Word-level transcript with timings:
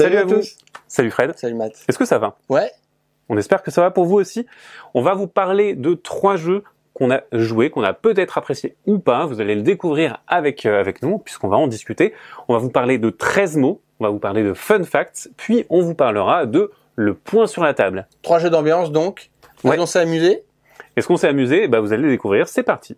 Salut, 0.00 0.16
à 0.16 0.24
tous. 0.24 0.56
Salut 0.88 1.10
Fred. 1.10 1.36
Salut 1.36 1.54
Matt. 1.54 1.72
Est-ce 1.88 1.98
que 1.98 2.04
ça 2.04 2.18
va? 2.18 2.36
Ouais. 2.48 2.70
On 3.28 3.36
espère 3.36 3.62
que 3.62 3.70
ça 3.70 3.82
va 3.82 3.90
pour 3.90 4.06
vous 4.06 4.16
aussi. 4.16 4.46
On 4.94 5.02
va 5.02 5.14
vous 5.14 5.26
parler 5.26 5.74
de 5.74 5.94
trois 5.94 6.36
jeux 6.36 6.64
qu'on 6.94 7.10
a 7.10 7.20
joués, 7.32 7.70
qu'on 7.70 7.82
a 7.82 7.92
peut-être 7.92 8.38
appréciés 8.38 8.76
ou 8.86 8.98
pas. 8.98 9.26
Vous 9.26 9.40
allez 9.40 9.54
le 9.54 9.62
découvrir 9.62 10.22
avec, 10.26 10.64
euh, 10.64 10.80
avec 10.80 11.02
nous, 11.02 11.18
puisqu'on 11.18 11.48
va 11.48 11.56
en 11.58 11.66
discuter. 11.66 12.14
On 12.48 12.54
va 12.54 12.58
vous 12.58 12.70
parler 12.70 12.98
de 12.98 13.10
13 13.10 13.58
mots, 13.58 13.82
on 14.00 14.04
va 14.04 14.10
vous 14.10 14.18
parler 14.18 14.42
de 14.42 14.54
fun 14.54 14.82
facts, 14.84 15.28
puis 15.36 15.66
on 15.68 15.82
vous 15.82 15.94
parlera 15.94 16.46
de 16.46 16.70
le 16.96 17.14
point 17.14 17.46
sur 17.46 17.62
la 17.62 17.74
table. 17.74 18.08
Trois 18.22 18.38
jeux 18.38 18.50
d'ambiance 18.50 18.90
donc. 18.90 19.30
Ouais. 19.64 19.78
On 19.78 19.86
s'est 19.86 20.00
amusé? 20.00 20.44
Est-ce 20.96 21.06
qu'on 21.06 21.16
s'est 21.16 21.28
amusé? 21.28 21.64
Eh 21.64 21.68
ben, 21.68 21.80
Vous 21.80 21.92
allez 21.92 22.02
le 22.02 22.10
découvrir, 22.10 22.48
c'est 22.48 22.62
parti. 22.62 22.96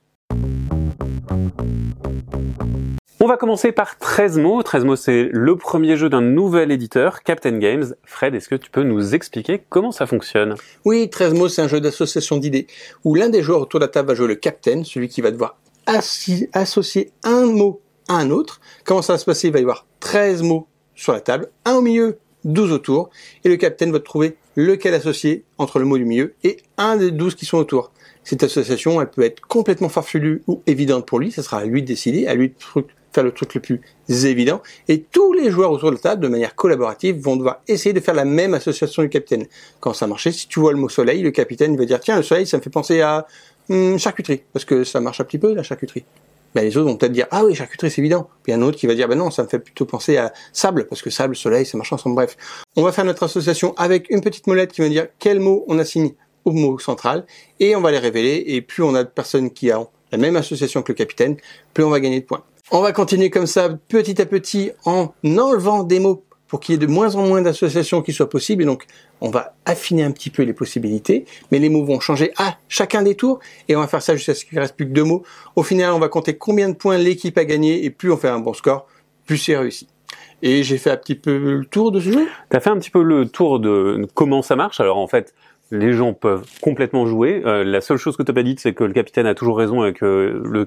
On 3.24 3.28
va 3.28 3.36
commencer 3.36 3.70
par 3.70 3.98
13 3.98 4.38
mots. 4.38 4.64
13 4.64 4.84
mots, 4.84 4.96
c'est 4.96 5.28
le 5.30 5.54
premier 5.54 5.96
jeu 5.96 6.08
d'un 6.08 6.20
nouvel 6.20 6.72
éditeur, 6.72 7.22
Captain 7.22 7.56
Games. 7.56 7.94
Fred, 8.02 8.34
est-ce 8.34 8.48
que 8.48 8.56
tu 8.56 8.68
peux 8.68 8.82
nous 8.82 9.14
expliquer 9.14 9.62
comment 9.68 9.92
ça 9.92 10.06
fonctionne? 10.08 10.56
Oui, 10.84 11.08
13 11.08 11.34
mots, 11.34 11.48
c'est 11.48 11.62
un 11.62 11.68
jeu 11.68 11.80
d'association 11.80 12.38
d'idées 12.38 12.66
où 13.04 13.14
l'un 13.14 13.28
des 13.28 13.40
joueurs 13.40 13.60
autour 13.60 13.78
de 13.78 13.84
la 13.84 13.88
table 13.88 14.08
va 14.08 14.16
jouer 14.16 14.26
le 14.26 14.34
captain, 14.34 14.82
celui 14.82 15.08
qui 15.08 15.20
va 15.20 15.30
devoir 15.30 15.56
associer 16.52 17.12
un 17.22 17.46
mot 17.46 17.80
à 18.08 18.14
un 18.14 18.30
autre. 18.30 18.60
Comment 18.82 19.02
ça 19.02 19.12
va 19.12 19.20
se 19.20 19.24
passer? 19.24 19.46
Il 19.46 19.52
va 19.52 19.60
y 19.60 19.62
avoir 19.62 19.86
13 20.00 20.42
mots 20.42 20.66
sur 20.96 21.12
la 21.12 21.20
table, 21.20 21.48
un 21.64 21.74
au 21.74 21.80
milieu, 21.80 22.18
12 22.42 22.72
autour, 22.72 23.10
et 23.44 23.48
le 23.48 23.54
captain 23.54 23.88
va 23.92 24.00
trouver 24.00 24.36
lequel 24.56 24.94
associer 24.94 25.44
entre 25.58 25.78
le 25.78 25.84
mot 25.84 25.96
du 25.96 26.04
milieu 26.04 26.34
et 26.42 26.56
un 26.76 26.96
des 26.96 27.12
12 27.12 27.36
qui 27.36 27.46
sont 27.46 27.58
autour. 27.58 27.92
Cette 28.24 28.42
association, 28.42 29.00
elle 29.00 29.10
peut 29.10 29.22
être 29.22 29.42
complètement 29.42 29.88
farfelue 29.88 30.42
ou 30.48 30.60
évidente 30.66 31.06
pour 31.06 31.20
lui, 31.20 31.30
ça 31.30 31.44
sera 31.44 31.58
à 31.58 31.64
lui 31.64 31.82
de 31.82 31.86
décider, 31.86 32.26
à 32.26 32.34
lui 32.34 32.48
de 32.48 32.54
faire 33.12 33.24
le 33.24 33.32
truc 33.32 33.54
le 33.54 33.60
plus 33.60 33.80
évident, 34.08 34.62
et 34.88 35.02
tous 35.02 35.32
les 35.32 35.50
joueurs 35.50 35.70
autour 35.70 35.90
de 35.90 35.96
la 35.96 36.00
table, 36.00 36.22
de 36.22 36.28
manière 36.28 36.54
collaborative, 36.54 37.18
vont 37.20 37.36
devoir 37.36 37.60
essayer 37.68 37.92
de 37.92 38.00
faire 38.00 38.14
la 38.14 38.24
même 38.24 38.54
association 38.54 39.02
du 39.02 39.08
capitaine. 39.08 39.46
Quand 39.80 39.92
ça 39.92 40.06
marche, 40.06 40.28
si 40.30 40.48
tu 40.48 40.60
vois 40.60 40.72
le 40.72 40.78
mot 40.78 40.88
soleil, 40.88 41.22
le 41.22 41.30
capitaine 41.30 41.76
va 41.76 41.84
dire, 41.84 42.00
tiens, 42.00 42.16
le 42.16 42.22
soleil, 42.22 42.46
ça 42.46 42.56
me 42.56 42.62
fait 42.62 42.70
penser 42.70 43.00
à 43.00 43.26
hum, 43.68 43.98
charcuterie, 43.98 44.42
parce 44.52 44.64
que 44.64 44.84
ça 44.84 45.00
marche 45.00 45.20
un 45.20 45.24
petit 45.24 45.38
peu, 45.38 45.54
la 45.54 45.62
charcuterie. 45.62 46.04
Ben, 46.54 46.62
les 46.62 46.76
autres 46.76 46.86
vont 46.86 46.96
peut-être 46.96 47.12
dire, 47.12 47.26
ah 47.30 47.44
oui, 47.44 47.54
charcuterie, 47.54 47.90
c'est 47.90 48.00
évident. 48.02 48.28
Puis 48.42 48.52
un 48.52 48.60
autre 48.60 48.76
qui 48.76 48.86
va 48.86 48.94
dire, 48.94 49.08
ben 49.08 49.16
non, 49.16 49.30
ça 49.30 49.42
me 49.42 49.48
fait 49.48 49.58
plutôt 49.58 49.86
penser 49.86 50.18
à 50.18 50.32
sable, 50.52 50.86
parce 50.86 51.00
que 51.00 51.08
sable, 51.08 51.34
soleil, 51.34 51.64
ça 51.64 51.78
marche 51.78 51.92
ensemble. 51.92 52.16
Bref. 52.16 52.36
On 52.76 52.82
va 52.82 52.92
faire 52.92 53.06
notre 53.06 53.22
association 53.22 53.74
avec 53.76 54.10
une 54.10 54.20
petite 54.20 54.46
molette 54.46 54.72
qui 54.72 54.82
va 54.82 54.88
dire 54.88 55.06
quel 55.18 55.40
mot 55.40 55.64
on 55.68 55.78
assigne 55.78 56.12
au 56.44 56.52
mot 56.52 56.78
central, 56.78 57.24
et 57.60 57.74
on 57.76 57.80
va 57.80 57.90
les 57.90 57.98
révéler, 57.98 58.44
et 58.48 58.60
plus 58.60 58.82
on 58.82 58.94
a 58.94 59.04
de 59.04 59.08
personnes 59.08 59.50
qui 59.50 59.72
ont 59.72 59.88
la 60.10 60.18
même 60.18 60.36
association 60.36 60.82
que 60.82 60.92
le 60.92 60.96
capitaine, 60.96 61.36
plus 61.72 61.84
on 61.84 61.90
va 61.90 62.00
gagner 62.00 62.20
de 62.20 62.26
points. 62.26 62.42
On 62.74 62.80
va 62.80 62.92
continuer 62.92 63.28
comme 63.28 63.46
ça, 63.46 63.68
petit 63.68 64.18
à 64.22 64.24
petit, 64.24 64.70
en 64.86 65.12
enlevant 65.22 65.82
des 65.82 65.98
mots 65.98 66.24
pour 66.48 66.58
qu'il 66.58 66.72
y 66.72 66.76
ait 66.76 66.78
de 66.78 66.86
moins 66.86 67.16
en 67.16 67.26
moins 67.26 67.42
d'associations 67.42 68.00
qui 68.00 68.14
soient 68.14 68.30
possibles, 68.30 68.62
et 68.62 68.66
donc 68.66 68.86
on 69.20 69.28
va 69.28 69.54
affiner 69.66 70.04
un 70.04 70.10
petit 70.10 70.30
peu 70.30 70.42
les 70.42 70.54
possibilités, 70.54 71.26
mais 71.50 71.58
les 71.58 71.68
mots 71.68 71.84
vont 71.84 72.00
changer 72.00 72.32
à 72.38 72.56
chacun 72.68 73.02
des 73.02 73.14
tours, 73.14 73.40
et 73.68 73.76
on 73.76 73.80
va 73.80 73.88
faire 73.88 74.00
ça 74.00 74.16
jusqu'à 74.16 74.32
ce 74.34 74.46
qu'il 74.46 74.58
reste 74.58 74.74
plus 74.74 74.86
que 74.86 74.92
deux 74.92 75.04
mots. 75.04 75.22
Au 75.54 75.62
final, 75.62 75.92
on 75.92 75.98
va 75.98 76.08
compter 76.08 76.38
combien 76.38 76.70
de 76.70 76.74
points 76.74 76.96
l'équipe 76.96 77.36
a 77.36 77.44
gagné, 77.44 77.84
et 77.84 77.90
plus 77.90 78.10
on 78.10 78.16
fait 78.16 78.28
un 78.28 78.38
bon 78.38 78.54
score, 78.54 78.86
plus 79.26 79.36
c'est 79.36 79.54
réussi. 79.54 79.86
Et 80.40 80.62
j'ai 80.62 80.78
fait 80.78 80.90
un 80.90 80.96
petit 80.96 81.14
peu 81.14 81.36
le 81.36 81.66
tour 81.66 81.92
de 81.92 82.00
ce 82.00 82.10
jeu. 82.10 82.26
Tu 82.50 82.56
as 82.56 82.60
fait 82.60 82.70
un 82.70 82.78
petit 82.78 82.90
peu 82.90 83.02
le 83.02 83.28
tour 83.28 83.60
de 83.60 84.08
comment 84.14 84.40
ça 84.40 84.56
marche? 84.56 84.80
Alors 84.80 84.96
en 84.96 85.08
fait, 85.08 85.34
les 85.72 85.92
gens 85.94 86.12
peuvent 86.12 86.44
complètement 86.60 87.06
jouer. 87.06 87.42
Euh, 87.44 87.64
la 87.64 87.80
seule 87.80 87.96
chose 87.96 88.16
que 88.16 88.22
tu 88.22 88.30
n'as 88.30 88.34
pas 88.34 88.42
dite, 88.42 88.60
c'est 88.60 88.74
que 88.74 88.84
le 88.84 88.92
capitaine 88.92 89.26
a 89.26 89.34
toujours 89.34 89.56
raison 89.58 89.84
et 89.84 89.92
que 89.92 90.40
le 90.44 90.66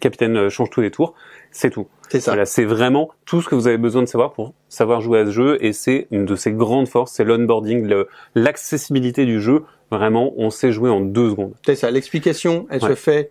capitaine 0.00 0.48
change 0.48 0.70
tous 0.70 0.80
les 0.80 0.90
tours. 0.90 1.14
C'est 1.52 1.70
tout. 1.70 1.86
C'est 2.08 2.20
ça. 2.20 2.32
Voilà, 2.32 2.46
c'est 2.46 2.64
vraiment 2.64 3.10
tout 3.26 3.42
ce 3.42 3.48
que 3.48 3.54
vous 3.54 3.68
avez 3.68 3.78
besoin 3.78 4.02
de 4.02 4.08
savoir 4.08 4.32
pour 4.32 4.54
savoir 4.68 5.00
jouer 5.00 5.20
à 5.20 5.26
ce 5.26 5.30
jeu 5.30 5.58
et 5.64 5.72
c'est 5.72 6.08
une 6.10 6.24
de 6.24 6.34
ses 6.36 6.52
grandes 6.52 6.88
forces, 6.88 7.12
c'est 7.12 7.24
l'onboarding, 7.24 7.86
l'accessibilité 8.34 9.24
du 9.26 9.40
jeu. 9.40 9.64
Vraiment, 9.90 10.32
on 10.36 10.50
sait 10.50 10.72
jouer 10.72 10.90
en 10.90 11.00
deux 11.00 11.30
secondes. 11.30 11.54
C'est 11.64 11.76
ça. 11.76 11.90
L'explication, 11.90 12.66
elle 12.70 12.82
Ouais. 12.82 12.90
se 12.90 12.94
fait, 12.94 13.30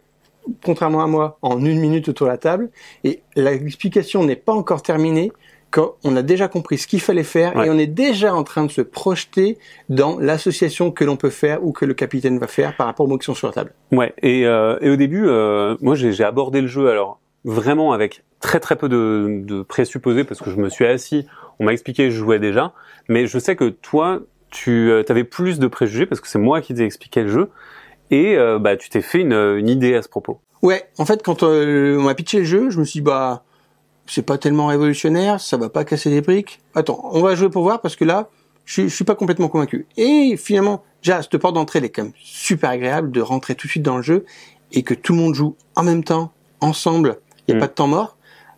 contrairement 0.64 1.04
à 1.04 1.08
moi, 1.08 1.38
en 1.42 1.60
une 1.66 1.80
minute 1.80 2.08
autour 2.08 2.28
de 2.28 2.32
la 2.32 2.38
table. 2.38 2.70
Et 3.04 3.22
l'explication 3.36 4.24
n'est 4.24 4.36
pas 4.36 4.54
encore 4.54 4.82
terminée 4.82 5.32
quand 5.72 5.96
on 6.04 6.16
a 6.16 6.22
déjà 6.22 6.48
compris 6.48 6.78
ce 6.78 6.88
qu'il 6.88 7.02
fallait 7.02 7.24
faire 7.24 7.56
Ouais. 7.56 7.68
et 7.68 7.70
on 7.70 7.78
est 7.78 7.88
déjà 7.88 8.34
en 8.34 8.44
train 8.44 8.64
de 8.66 8.72
se 8.72 8.82
projeter 8.82 9.58
dans 9.90 10.18
l'association 10.20 10.92
que 10.92 11.04
l'on 11.04 11.18
peut 11.18 11.30
faire 11.30 11.64
ou 11.66 11.72
que 11.74 11.86
le 11.86 11.94
capitaine 11.94 12.40
va 12.40 12.48
faire 12.48 12.76
par 12.78 12.88
rapport 12.88 13.06
aux 13.06 13.10
mots 13.10 13.18
qui 13.18 13.26
sont 13.26 13.34
sur 13.36 13.48
la 13.48 13.54
table. 13.54 13.74
Ouais. 13.92 14.14
Et, 14.22 14.46
euh, 14.46 14.78
et 14.82 14.90
au 14.90 14.96
début, 14.96 15.26
euh, 15.28 15.76
moi, 15.82 15.96
j'ai 15.96 16.24
abordé 16.24 16.62
le 16.62 16.68
jeu 16.68 16.90
alors 16.90 17.20
vraiment 17.44 17.92
avec 17.94 18.24
très 18.40 18.60
très 18.60 18.76
peu 18.76 18.90
de, 18.90 19.42
de 19.44 19.62
présupposés 19.64 20.24
parce 20.24 20.42
que 20.42 20.50
je 20.50 20.56
me 20.56 20.70
suis 20.70 20.86
assis, 20.86 21.26
on 21.60 21.66
m'a 21.66 21.74
expliqué, 21.74 22.10
je 22.10 22.18
jouais 22.18 22.40
déjà. 22.40 22.74
Mais 23.10 23.28
je 23.28 23.38
sais 23.38 23.56
que 23.56 23.70
toi, 23.70 24.22
tu 24.52 24.92
avais 25.10 25.24
plus 25.26 25.60
de 25.60 25.68
préjugés 25.68 26.06
parce 26.06 26.22
que 26.22 26.28
c'est 26.28 26.40
moi 26.40 26.62
qui 26.62 26.74
t'ai 26.74 26.84
expliqué 26.84 27.24
le 27.24 27.30
jeu 27.30 27.50
et 28.12 28.38
euh, 28.38 28.60
bah 28.60 28.78
tu 28.78 28.90
t'es 28.90 29.02
fait 29.02 29.20
une, 29.20 29.34
une 29.34 29.68
idée 29.70 29.96
à 29.96 30.02
ce 30.02 30.10
propos. 30.10 30.40
Ouais, 30.62 30.84
en 30.98 31.06
fait, 31.06 31.22
quand 31.24 31.44
euh, 31.44 31.98
on 32.00 32.04
m'a 32.04 32.16
pitché 32.16 32.40
le 32.40 32.44
jeu, 32.46 32.70
je 32.70 32.80
me 32.80 32.86
suis 32.86 33.00
dit, 33.00 33.02
bah, 33.06 33.44
c'est 34.08 34.22
pas 34.26 34.38
tellement 34.38 34.68
révolutionnaire, 34.68 35.40
ça 35.40 35.58
va 35.58 35.70
pas 35.70 35.84
casser 35.84 36.10
des 36.10 36.22
briques. 36.22 36.60
Attends, 36.76 37.00
on 37.12 37.22
va 37.22 37.36
jouer 37.36 37.50
pour 37.50 37.64
voir 37.64 37.82
parce 37.82 37.96
que 37.96 38.06
là, 38.06 38.30
je, 38.66 38.74
suis- 38.74 38.90
je 38.90 38.96
suis 38.96 39.06
pas 39.06 39.16
complètement 39.16 39.48
convaincu. 39.48 39.88
Et 39.98 40.36
finalement, 40.38 40.84
déjà, 41.04 41.22
cette 41.22 41.38
porte 41.38 41.56
d'entrée, 41.56 41.80
elle 41.80 41.86
est 41.86 41.90
quand 41.90 42.04
même 42.04 42.14
super 42.18 42.70
agréable 42.70 43.12
de 43.12 43.22
rentrer 43.22 43.56
tout 43.56 43.68
de 43.68 43.72
suite 43.72 43.84
dans 43.84 43.98
le 43.98 44.04
jeu 44.04 44.26
et 44.72 44.84
que 44.84 44.94
tout 44.94 45.14
le 45.14 45.20
monde 45.20 45.36
joue 45.36 45.56
en 45.76 45.84
même 45.84 46.04
temps, 46.04 46.32
ensemble, 46.62 47.18
il 47.48 47.54
n'y 47.54 47.56
a 47.56 47.58
Mm. 47.58 47.60
pas 47.62 47.68
de 47.68 47.74
temps 47.74 47.88
mort. 47.88 48.18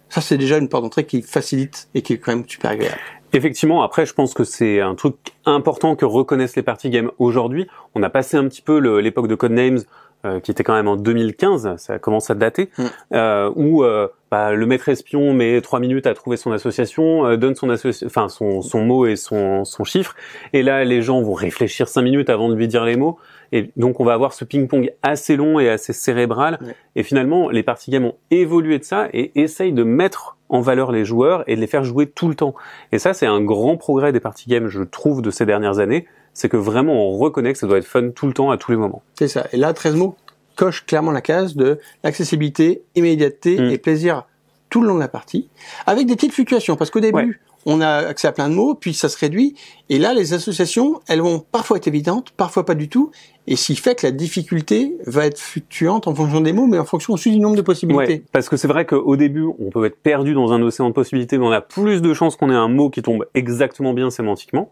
Ça, 0.09 0.21
c'est 0.21 0.37
déjà 0.37 0.57
une 0.57 0.69
porte 0.69 0.83
d'entrée 0.83 1.05
qui 1.05 1.21
facilite 1.21 1.89
et 1.93 2.01
qui 2.01 2.13
est 2.13 2.17
quand 2.17 2.33
même 2.33 2.47
super 2.47 2.71
agréable. 2.71 2.97
Effectivement, 3.33 3.83
après, 3.83 4.05
je 4.05 4.13
pense 4.13 4.33
que 4.33 4.45
c'est 4.45 4.79
un 4.79 4.95
truc 4.95 5.15
important 5.45 5.97
que 5.97 6.05
reconnaissent 6.05 6.55
les 6.55 6.61
party 6.63 6.89
games 6.89 7.11
aujourd'hui. 7.19 7.67
On 7.93 8.01
a 8.03 8.09
passé 8.09 8.37
un 8.37 8.47
petit 8.47 8.61
peu 8.61 8.77
l'époque 8.99 9.27
de 9.27 9.35
Codenames, 9.35 9.81
euh, 10.25 10.39
qui 10.39 10.51
était 10.51 10.63
quand 10.63 10.73
même 10.73 10.87
en 10.87 10.95
2015, 10.95 11.75
ça 11.77 11.99
commence 11.99 12.29
à 12.29 12.35
dater, 12.35 12.69
Mm. 12.77 12.83
euh, 13.13 13.51
où 13.55 13.83
euh, 13.83 14.07
bah, 14.31 14.53
le 14.53 14.65
maître 14.65 14.89
espion 14.89 15.33
met 15.33 15.61
trois 15.61 15.79
minutes 15.79 16.07
à 16.07 16.13
trouver 16.13 16.37
son 16.37 16.51
association, 16.51 17.25
euh, 17.25 17.37
donne 17.37 17.55
son, 17.55 17.69
enfin, 18.05 18.27
son, 18.29 18.61
son 18.61 18.81
mot 18.81 19.05
et 19.05 19.15
son, 19.15 19.63
son 19.63 19.83
chiffre, 19.83 20.15
et 20.53 20.63
là, 20.63 20.83
les 20.83 21.01
gens 21.01 21.21
vont 21.21 21.33
réfléchir 21.33 21.87
cinq 21.87 22.01
minutes 22.01 22.29
avant 22.29 22.49
de 22.49 22.55
lui 22.55 22.67
dire 22.67 22.83
les 22.83 22.95
mots, 22.95 23.17
et 23.51 23.69
donc 23.77 23.99
on 23.99 24.03
va 24.05 24.13
avoir 24.13 24.33
ce 24.33 24.43
ping-pong 24.43 24.91
assez 25.03 25.35
long 25.37 25.59
et 25.59 25.69
assez 25.69 25.93
cérébral, 25.93 26.59
et 26.95 27.03
finalement, 27.03 27.49
les 27.49 27.63
party 27.63 27.91
games 27.91 28.05
ont 28.05 28.15
évolué 28.31 28.79
de 28.79 28.83
ça 28.83 29.07
et 29.13 29.31
essayent 29.39 29.71
de 29.73 29.83
mettre 29.83 30.35
en 30.49 30.61
valeur 30.61 30.91
les 30.91 31.05
joueurs 31.05 31.43
et 31.47 31.55
de 31.55 31.61
les 31.61 31.67
faire 31.67 31.83
jouer 31.83 32.07
tout 32.07 32.27
le 32.29 32.35
temps. 32.35 32.55
Et 32.91 32.99
ça, 32.99 33.13
c'est 33.13 33.25
un 33.25 33.41
grand 33.41 33.77
progrès 33.77 34.11
des 34.11 34.19
party 34.19 34.49
games, 34.49 34.67
je 34.67 34.81
trouve, 34.81 35.21
de 35.21 35.29
ces 35.29 35.45
dernières 35.45 35.79
années. 35.79 36.07
C'est 36.39 36.49
que 36.49 36.57
vraiment, 36.57 36.93
on 36.93 37.17
reconnaît 37.17 37.51
que 37.51 37.57
ça 37.57 37.65
doit 37.65 37.79
être 37.79 37.87
fun 37.87 38.11
tout 38.11 38.27
le 38.27 38.33
temps, 38.33 38.51
à 38.51 38.57
tous 38.57 38.69
les 38.69 38.77
moments. 38.77 39.01
C'est 39.17 39.27
ça. 39.27 39.47
Et 39.53 39.57
là, 39.57 39.73
13 39.73 39.95
mots 39.95 40.15
coche 40.55 40.85
clairement 40.85 41.09
la 41.11 41.21
case 41.21 41.55
de 41.55 41.79
l'accessibilité, 42.03 42.83
immédiateté 42.95 43.57
Mm. 43.59 43.71
et 43.71 43.77
plaisir 43.79 44.27
tout 44.69 44.81
le 44.81 44.87
long 44.87 44.93
de 44.95 44.99
la 44.99 45.07
partie, 45.07 45.49
avec 45.87 46.05
des 46.05 46.15
petites 46.15 46.33
fluctuations, 46.33 46.75
parce 46.75 46.91
qu'au 46.91 46.99
début, 46.99 47.17
Ouais. 47.17 47.33
on 47.65 47.81
a 47.81 47.89
accès 48.07 48.27
à 48.27 48.31
plein 48.33 48.49
de 48.49 48.53
mots, 48.53 48.75
puis 48.75 48.93
ça 48.93 49.09
se 49.09 49.17
réduit, 49.17 49.55
et 49.89 49.97
là, 49.97 50.13
les 50.13 50.33
associations, 50.33 50.99
elles 51.07 51.21
vont 51.21 51.39
parfois 51.39 51.77
être 51.77 51.87
évidentes, 51.87 52.29
parfois 52.37 52.65
pas 52.65 52.75
du 52.75 52.87
tout, 52.87 53.09
et 53.47 53.55
ce 53.55 53.67
qui 53.67 53.75
fait 53.75 53.95
que 53.99 54.05
la 54.05 54.11
difficulté 54.11 54.95
va 55.07 55.25
être 55.25 55.39
fluctuante 55.39 56.07
en 56.07 56.13
fonction 56.13 56.41
des 56.41 56.53
mots, 56.53 56.67
mais 56.67 56.77
en 56.77 56.85
fonction 56.85 57.13
aussi 57.13 57.31
du 57.31 57.39
nombre 57.39 57.55
de 57.55 57.61
possibilités. 57.63 58.13
Ouais, 58.13 58.23
parce 58.31 58.47
que 58.49 58.57
c'est 58.57 58.67
vrai 58.67 58.85
qu'au 58.85 59.15
début, 59.15 59.45
on 59.59 59.69
peut 59.71 59.85
être 59.85 59.97
perdu 60.01 60.33
dans 60.35 60.51
un 60.53 60.61
océan 60.61 60.89
de 60.89 60.93
possibilités, 60.93 61.37
mais 61.39 61.45
on 61.45 61.51
a 61.51 61.61
plus 61.61 62.01
de 62.03 62.13
chances 62.13 62.35
qu'on 62.35 62.51
ait 62.51 62.55
un 62.55 62.67
mot 62.69 62.89
qui 62.91 63.01
tombe 63.01 63.25
exactement 63.33 63.93
bien 63.93 64.09
sémantiquement, 64.11 64.71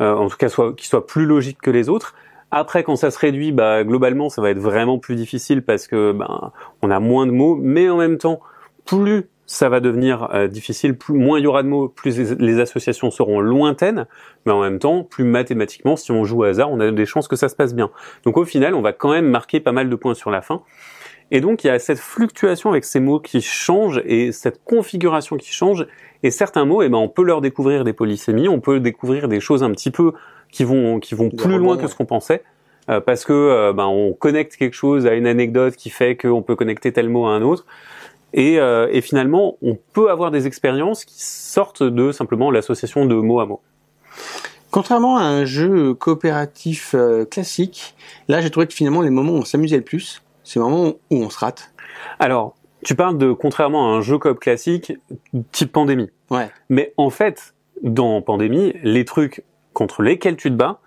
en 0.00 0.28
tout 0.28 0.36
cas 0.36 0.48
soit, 0.48 0.74
qui 0.74 0.86
soit 0.86 1.06
plus 1.06 1.26
logique 1.26 1.58
que 1.60 1.70
les 1.70 1.88
autres. 1.88 2.14
Après, 2.50 2.82
quand 2.82 2.96
ça 2.96 3.10
se 3.10 3.18
réduit, 3.18 3.52
bah, 3.52 3.84
globalement, 3.84 4.28
ça 4.28 4.42
va 4.42 4.50
être 4.50 4.58
vraiment 4.58 4.98
plus 4.98 5.14
difficile 5.14 5.62
parce 5.62 5.86
que 5.86 6.12
ben, 6.12 6.52
on 6.82 6.90
a 6.90 6.98
moins 6.98 7.26
de 7.26 7.32
mots, 7.32 7.56
mais 7.60 7.88
en 7.88 7.96
même 7.96 8.18
temps, 8.18 8.40
plus 8.84 9.28
ça 9.46 9.68
va 9.68 9.80
devenir 9.80 10.28
euh, 10.32 10.46
difficile, 10.46 10.96
plus 10.96 11.14
moins 11.14 11.40
il 11.40 11.42
y 11.42 11.46
aura 11.48 11.64
de 11.64 11.68
mots, 11.68 11.88
plus 11.88 12.16
les 12.38 12.60
associations 12.60 13.10
seront 13.10 13.40
lointaines, 13.40 14.06
mais 14.46 14.52
en 14.52 14.60
même 14.60 14.78
temps, 14.78 15.02
plus 15.02 15.24
mathématiquement, 15.24 15.96
si 15.96 16.12
on 16.12 16.24
joue 16.24 16.40
au 16.40 16.44
hasard, 16.44 16.70
on 16.70 16.78
a 16.78 16.90
des 16.92 17.06
chances 17.06 17.26
que 17.26 17.34
ça 17.34 17.48
se 17.48 17.56
passe 17.56 17.74
bien. 17.74 17.90
Donc 18.24 18.36
au 18.36 18.44
final, 18.44 18.74
on 18.74 18.80
va 18.80 18.92
quand 18.92 19.10
même 19.10 19.28
marquer 19.28 19.58
pas 19.58 19.72
mal 19.72 19.90
de 19.90 19.96
points 19.96 20.14
sur 20.14 20.30
la 20.30 20.40
fin. 20.40 20.62
Et 21.30 21.40
donc 21.40 21.64
il 21.64 21.68
y 21.68 21.70
a 21.70 21.78
cette 21.78 21.98
fluctuation 21.98 22.70
avec 22.70 22.84
ces 22.84 23.00
mots 23.00 23.20
qui 23.20 23.40
changent 23.40 24.02
et 24.04 24.32
cette 24.32 24.62
configuration 24.64 25.36
qui 25.36 25.52
change. 25.52 25.86
Et 26.22 26.30
certains 26.30 26.64
mots, 26.64 26.82
eh 26.82 26.88
ben, 26.88 26.98
on 26.98 27.08
peut 27.08 27.22
leur 27.22 27.40
découvrir 27.40 27.84
des 27.84 27.92
polysémies, 27.92 28.48
on 28.48 28.60
peut 28.60 28.80
découvrir 28.80 29.28
des 29.28 29.40
choses 29.40 29.62
un 29.62 29.70
petit 29.70 29.90
peu 29.90 30.12
qui 30.50 30.64
vont 30.64 31.00
qui 31.00 31.14
vont 31.14 31.28
Des 31.28 31.36
plus 31.36 31.58
loin 31.58 31.76
que 31.76 31.86
ce 31.86 31.94
qu'on 31.94 32.06
pensait. 32.06 32.42
euh, 32.88 33.00
parce 33.00 33.24
que 33.24 33.32
euh, 33.32 33.72
ben, 33.72 33.86
on 33.86 34.12
connecte 34.12 34.56
quelque 34.56 34.74
chose 34.74 35.06
à 35.06 35.14
une 35.14 35.26
anecdote 35.26 35.76
qui 35.76 35.90
fait 35.90 36.16
qu'on 36.16 36.42
peut 36.42 36.56
connecter 36.56 36.92
tel 36.92 37.08
mot 37.08 37.26
à 37.26 37.30
un 37.30 37.42
autre. 37.42 37.64
Et, 38.32 38.60
euh, 38.60 38.88
et 38.92 39.00
finalement, 39.00 39.56
on 39.60 39.76
peut 39.92 40.10
avoir 40.10 40.30
des 40.30 40.46
expériences 40.46 41.04
qui 41.04 41.22
sortent 41.22 41.82
de 41.82 42.12
simplement 42.12 42.50
l'association 42.50 43.04
de 43.06 43.14
mot 43.14 43.40
à 43.40 43.46
mot. 43.46 43.60
Contrairement 44.70 45.16
à 45.16 45.22
un 45.22 45.44
jeu 45.44 45.94
coopératif 45.94 46.94
euh, 46.94 47.24
classique, 47.24 47.96
là 48.28 48.40
j'ai 48.40 48.50
trouvé 48.50 48.68
que 48.68 48.74
finalement 48.74 49.02
les 49.02 49.10
moments 49.10 49.32
où 49.32 49.38
on 49.38 49.44
s'amusait 49.44 49.78
le 49.78 49.82
plus, 49.82 50.22
c'est 50.50 50.58
le 50.58 50.64
moment 50.64 50.94
où 51.10 51.16
on 51.16 51.30
se 51.30 51.38
rate. 51.38 51.72
Alors, 52.18 52.56
tu 52.82 52.96
parles 52.96 53.16
de 53.16 53.32
contrairement 53.32 53.94
à 53.94 53.96
un 53.96 54.00
jeu 54.00 54.18
coop 54.18 54.40
classique 54.40 54.92
type 55.52 55.70
pandémie. 55.70 56.10
Ouais. 56.28 56.50
Mais 56.68 56.92
en 56.96 57.08
fait, 57.08 57.54
dans 57.84 58.20
Pandémie, 58.20 58.74
les 58.82 59.04
trucs 59.04 59.44
contre 59.74 60.02
lesquels 60.02 60.34
tu 60.34 60.50
te 60.50 60.56
bats, 60.56 60.80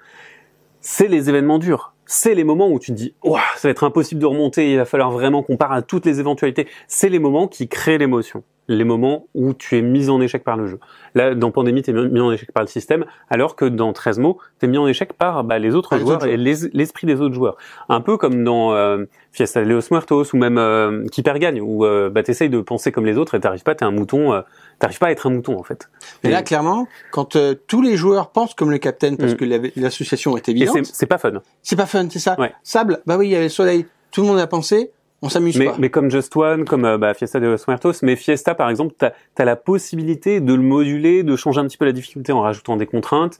c'est 0.81 1.07
les 1.07 1.30
événements 1.30 1.60
durs. 1.60 1.94
C'est 2.06 2.36
les 2.36 2.44
moments 2.44 2.69
où 2.69 2.77
tu 2.77 2.92
te 2.92 2.98
dis, 2.98 3.13
Ouah, 3.24 3.39
ça 3.56 3.69
va 3.69 3.71
être 3.71 3.86
impossible 3.86 4.19
de 4.19 4.25
remonter, 4.25 4.69
il 4.69 4.75
va 4.75 4.83
falloir 4.83 5.12
vraiment 5.12 5.44
qu'on 5.44 5.56
part 5.56 5.71
à 5.71 5.81
toutes 5.81 6.06
les 6.06 6.19
éventualités. 6.19 6.68
C'est 6.89 7.07
les 7.07 7.19
moments 7.19 7.48
qui 7.48 7.69
créent 7.69 7.98
l'émotion 7.98 8.44
les 8.68 8.83
moments 8.83 9.27
où 9.33 9.54
tu 9.54 9.77
es 9.77 9.81
mis 9.81 10.10
en 10.10 10.21
échec 10.21 10.44
par 10.44 10.57
le 10.57 10.68
jeu. 10.68 10.80
Là, 11.15 11.36
dans 11.36 11.51
Pandémie, 11.51 11.81
tu 11.81 11.92
es 11.92 11.94
mis 11.94 12.19
en 12.19 12.31
échec 12.31 12.51
par 12.51 12.63
le 12.63 12.68
système, 12.68 13.06
alors 13.30 13.56
que 13.56 13.65
dans 13.65 13.94
13 13.94 14.19
mots, 14.19 14.38
tu 14.60 14.65
es 14.65 14.69
mis 14.69 14.77
en 14.77 14.88
échec 14.88 15.13
par 15.13 15.44
bah, 15.44 15.60
les 15.60 15.75
autres 15.75 15.98
joueurs 15.98 16.25
et 16.25 16.38
l'esprit 16.38 17.07
des 17.07 17.21
autres 17.21 17.36
joueurs. 17.36 17.57
Un 17.89 18.01
peu 18.01 18.18
comme 18.18 18.44
dans 18.44 18.74
euh, 18.74 19.06
Fiesta 19.33 19.63
de 19.63 19.69
Los 19.69 19.88
Muertos 19.92 20.33
ou 20.33 20.38
même 20.38 20.57
euh, 20.57 21.06
Qui 21.12 21.24
perd 21.24 21.39
gagne, 21.39 21.60
où 21.60 21.86
euh, 21.86 22.10
bah, 22.10 22.24
tu 22.24 22.31
essayes 22.31 22.50
de 22.50 22.62
penser 22.62 22.92
comme 22.92 23.06
les 23.06 23.18
autres 23.18 23.36
et 23.36 23.39
t'arrives 23.39 23.63
pas, 23.63 23.75
t'es 23.75 23.83
un 23.83 23.92
mouton, 23.92 24.31
euh, 24.31 24.42
t'arrives 24.80 25.00
pas 25.00 25.07
à 25.07 25.12
être 25.12 25.27
un 25.27 25.31
mouton 25.31 25.60
en 25.60 25.63
fait. 25.63 25.89
Mais 26.24 26.30
là, 26.30 26.44
clairement, 26.44 26.88
quand 27.12 27.38
tous 27.68 27.81
les 27.81 27.98
joueurs 27.98 28.30
pensent 28.30 28.54
comme 28.54 28.71
le 28.71 28.77
capitaine 28.77 29.18
parce 29.18 29.33
mm. 29.33 29.38
que 29.38 29.80
l'association 29.80 30.38
est 30.38 30.48
évidente... 30.48 30.86
C'est 30.86 31.07
pas 31.07 31.18
fun. 31.18 31.42
C'est 31.63 31.75
pas 31.75 31.88
fun, 31.88 32.07
c'est 32.10 32.19
ça. 32.19 32.38
Sable, 32.62 33.01
bah 33.07 33.18
oui, 33.18 33.27
il 33.27 33.31
y 33.31 33.36
avait 33.36 33.45
le 33.45 33.50
soleil, 33.50 33.88
tout 34.12 34.21
le 34.21 34.27
monde 34.27 34.39
a 34.39 34.48
pensé, 34.48 34.92
on 35.23 35.29
s'amuse 35.29 35.57
mais, 35.57 35.65
pas. 35.65 35.75
Mais 35.79 35.89
comme 35.89 36.11
Just 36.11 36.35
One, 36.35 36.65
comme 36.65 36.85
euh, 36.85 36.97
bah, 36.97 37.13
Fiesta 37.13 37.39
de 37.39 37.47
los 37.47 37.57
Muertos, 37.67 37.93
mais 38.01 38.15
Fiesta 38.15 38.53
par 38.55 38.69
exemple, 38.69 38.93
tu 38.99 39.05
as, 39.05 39.45
la 39.45 39.55
possibilité 39.55 40.41
de 40.41 40.53
le 40.53 40.61
moduler, 40.61 41.23
de 41.23 41.35
changer 41.35 41.61
un 41.61 41.65
petit 41.65 41.77
peu 41.77 41.85
la 41.85 41.93
difficulté 41.93 42.31
en 42.31 42.41
rajoutant 42.41 42.75
des 42.75 42.85
contraintes, 42.85 43.39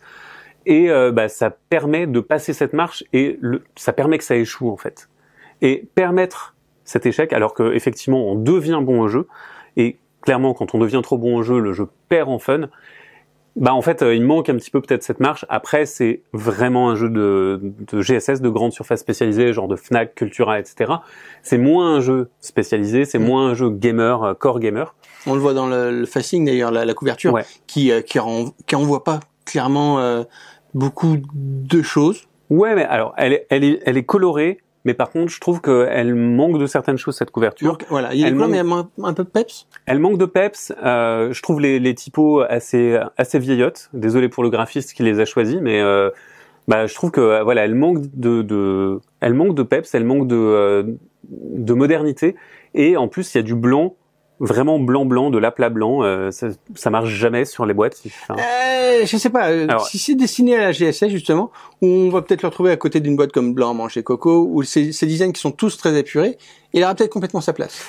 et 0.65 0.89
euh, 0.89 1.12
bah, 1.12 1.27
ça 1.27 1.50
permet 1.51 2.07
de 2.07 2.19
passer 2.21 2.53
cette 2.53 2.74
marche 2.74 3.03
et 3.12 3.38
le, 3.41 3.63
ça 3.75 3.91
permet 3.91 4.18
que 4.18 4.24
ça 4.24 4.35
échoue 4.35 4.69
en 4.69 4.77
fait. 4.77 5.09
Et 5.62 5.85
permettre 5.94 6.56
cet 6.85 7.06
échec, 7.06 7.33
alors 7.33 7.53
que 7.53 7.74
effectivement 7.74 8.25
on 8.25 8.36
devient 8.36 8.79
bon 8.81 9.01
au 9.01 9.07
jeu, 9.09 9.27
et 9.75 9.97
clairement 10.21 10.53
quand 10.53 10.74
on 10.74 10.79
devient 10.79 11.01
trop 11.03 11.18
bon 11.18 11.36
au 11.36 11.44
jeu, 11.44 11.59
le 11.59 11.74
jeu 11.74 11.88
perd 12.07 12.29
en 12.29 12.39
fun 12.39 12.69
bah 13.55 13.73
en 13.73 13.81
fait, 13.81 14.01
euh, 14.01 14.15
il 14.15 14.23
manque 14.23 14.50
un 14.50 14.55
petit 14.55 14.71
peu 14.71 14.81
peut-être 14.81 15.03
cette 15.03 15.19
marche. 15.19 15.45
Après, 15.47 15.85
c'est 15.85 16.23
vraiment 16.33 16.89
un 16.89 16.95
jeu 16.95 17.09
de, 17.09 17.59
de, 17.61 18.01
GSS, 18.01 18.41
de 18.41 18.50
grande 18.50 18.71
surface 18.71 19.00
spécialisée, 19.00 19.53
genre 19.53 19.67
de 19.67 19.75
Fnac, 19.75 20.15
Cultura, 20.15 20.59
etc. 20.59 20.94
C'est 21.44 21.59
moins 21.59 21.95
un 21.95 22.00
jeu 22.00 22.29
spécialisé, 22.39 23.05
c'est 23.05 23.19
mm. 23.19 23.25
moins 23.25 23.50
un 23.50 23.53
jeu 23.53 23.69
gamer, 23.69 24.23
euh, 24.23 24.33
core 24.33 24.59
gamer. 24.59 24.95
On 25.27 25.35
le 25.35 25.39
voit 25.39 25.53
dans 25.53 25.67
le, 25.67 25.91
le 25.91 26.05
facing 26.05 26.45
d'ailleurs, 26.45 26.71
la, 26.71 26.83
la, 26.83 26.94
couverture, 26.94 27.39
qui 27.67 27.91
euh, 27.91 28.01
qui, 28.01 28.19
qui 28.65 28.75
envoie 28.75 29.03
pas 29.03 29.19
clairement 29.45 30.00
euh, 30.00 30.23
beaucoup 30.73 31.17
de 31.33 31.81
choses. 31.81 32.27
Ouais, 32.50 32.75
mais 32.75 32.83
alors 32.83 33.13
elle 33.17 33.33
est, 33.33 33.47
elle 33.50 33.63
est, 33.63 33.79
elle 33.85 33.97
est 33.97 34.03
colorée, 34.03 34.59
mais 34.85 34.94
par 34.94 35.09
contre, 35.09 35.31
je 35.31 35.39
trouve 35.39 35.62
qu'elle 35.62 36.15
manque 36.15 36.59
de 36.59 36.65
certaines 36.65 36.97
choses 36.97 37.15
cette 37.15 37.31
couverture. 37.31 37.77
voilà, 37.89 38.13
il 38.13 38.19
y 38.19 38.25
a 38.25 38.27
elle 38.27 38.35
mais 38.35 38.57
elle 38.57 38.63
manque 38.65 38.89
un 39.01 39.13
peu 39.13 39.24
de 39.24 39.30
peps? 39.30 39.68
Elle 39.85 40.00
manque 40.00 40.18
de 40.18 40.25
peps. 40.25 40.74
Euh, 40.83 41.31
je 41.31 41.41
trouve 41.41 41.62
les, 41.62 41.80
les 41.80 41.95
typos 41.95 42.41
assez 42.41 43.00
assez 43.18 43.39
vieillottes. 43.39 43.89
Désolé 43.94 44.30
pour 44.30 44.44
le 44.44 44.50
graphiste 44.50 44.94
qui 44.94 45.03
les 45.03 45.19
a 45.19 45.25
choisis, 45.25 45.59
mais 45.62 45.81
euh, 45.81 46.09
bah, 46.68 46.85
je 46.85 46.94
trouve 46.94 47.12
que 47.12 47.44
voilà, 47.44 47.65
elle 47.65 47.75
manque 47.75 48.00
de, 48.13 48.41
de 48.41 49.00
elle 49.21 49.33
manque 49.33 49.56
de 49.56 49.63
peps, 49.63 49.94
elle 49.95 50.06
manque 50.06 50.27
de 50.27 50.35
euh, 50.35 50.83
de 51.29 51.74
modernité. 51.74 52.36
Et 52.74 52.97
en 52.97 53.07
plus, 53.07 53.33
il 53.33 53.38
y 53.38 53.39
a 53.39 53.44
du 53.44 53.56
blanc 53.56 53.95
vraiment 54.44 54.78
blanc 54.78 55.06
blanc 55.06 55.30
de 55.30 55.38
l'aplat 55.38 55.69
blanc 55.69 56.04
euh, 56.04 56.30
ça, 56.31 56.50
ça 56.75 56.90
marche 56.90 57.10
jamais 57.10 57.45
sur 57.45 57.66
les 57.66 57.74
boîtes 57.74 58.01
enfin... 58.06 58.36
euh, 58.40 59.06
je 59.06 59.18
sais 59.18 59.30
pas 59.30 59.50
euh, 59.50 59.68
si 59.88 59.98
c'est 59.98 60.16
destiné 60.16 60.57
à 60.57 60.60
la 60.60 60.72
GSS 60.72 61.07
justement 61.07 61.51
on 61.81 62.10
va 62.10 62.22
peut-être 62.22 62.42
le 62.42 62.50
retrouver 62.50 62.72
à 62.72 62.78
côté 62.78 63.00
d'une 63.00 63.16
boîte 63.16 63.31
comme 63.31 63.54
blanc 63.54 63.74
manger 63.74 64.04
coco 64.04 64.48
ou 64.51 64.63
ces, 64.63 64.92
ces 64.92 65.06
designs 65.06 65.31
qui 65.31 65.42
sont 65.42 65.51
tous 65.51 65.78
très 65.78 65.98
épurés 65.98 66.38
il 66.74 66.84
aura 66.84 66.95
peut-être 66.95 67.12
complètement 67.12 67.42
sa 67.42 67.54
place. 67.54 67.86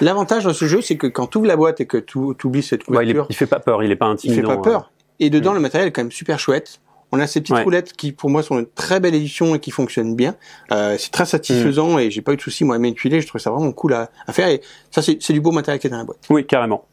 L'avantage 0.00 0.44
dans 0.44 0.52
ce 0.52 0.66
jeu 0.66 0.80
c'est 0.80 0.96
que 0.96 1.08
quand 1.08 1.26
tu 1.26 1.38
ouvres 1.38 1.48
la 1.48 1.56
boîte 1.56 1.80
et 1.80 1.86
que 1.86 1.98
tu 1.98 2.18
oublies 2.18 2.62
cette 2.62 2.84
couverture 2.84 3.26
il, 3.28 3.34
fait 3.34 3.46
pas 3.46 3.60
peur 3.60 3.82
il 3.82 3.90
est 3.90 3.96
pas 3.96 4.06
intimidant 4.06 4.40
il 4.40 4.46
fait 4.46 4.56
pas 4.56 4.62
peur. 4.62 4.92
et 5.18 5.30
dedans 5.30 5.50
mm. 5.50 5.54
le 5.54 5.60
matériel 5.60 5.88
est 5.88 5.92
quand 5.92 6.02
même 6.02 6.12
super 6.12 6.38
chouette 6.38 6.80
on 7.12 7.20
a 7.20 7.26
ces 7.26 7.40
petites 7.42 7.58
roulettes 7.58 7.92
qui, 7.92 8.12
pour 8.12 8.30
moi, 8.30 8.42
sont 8.42 8.58
une 8.58 8.66
très 8.66 8.98
belle 8.98 9.14
édition 9.14 9.54
et 9.54 9.60
qui 9.60 9.70
fonctionnent 9.70 10.16
bien. 10.16 10.34
Euh, 10.72 10.96
c'est 10.98 11.10
très 11.10 11.26
satisfaisant 11.26 11.96
mm. 11.96 12.00
et 12.00 12.10
j'ai 12.10 12.22
pas 12.22 12.32
eu 12.32 12.36
de 12.36 12.40
soucis 12.40 12.64
moi 12.64 12.76
à 12.76 12.78
manipuler. 12.78 13.20
Je 13.20 13.26
trouve 13.26 13.40
ça 13.40 13.50
vraiment 13.50 13.72
cool 13.72 13.92
à, 13.92 14.10
faire 14.30 14.48
et 14.48 14.62
ça, 14.90 15.02
c'est 15.02 15.32
du 15.32 15.40
beau 15.40 15.52
matériel 15.52 15.78
qui 15.78 15.86
est 15.86 15.90
dans 15.90 15.98
la 15.98 16.04
boîte. 16.04 16.20
Oui, 16.30 16.46
carrément. 16.46 16.86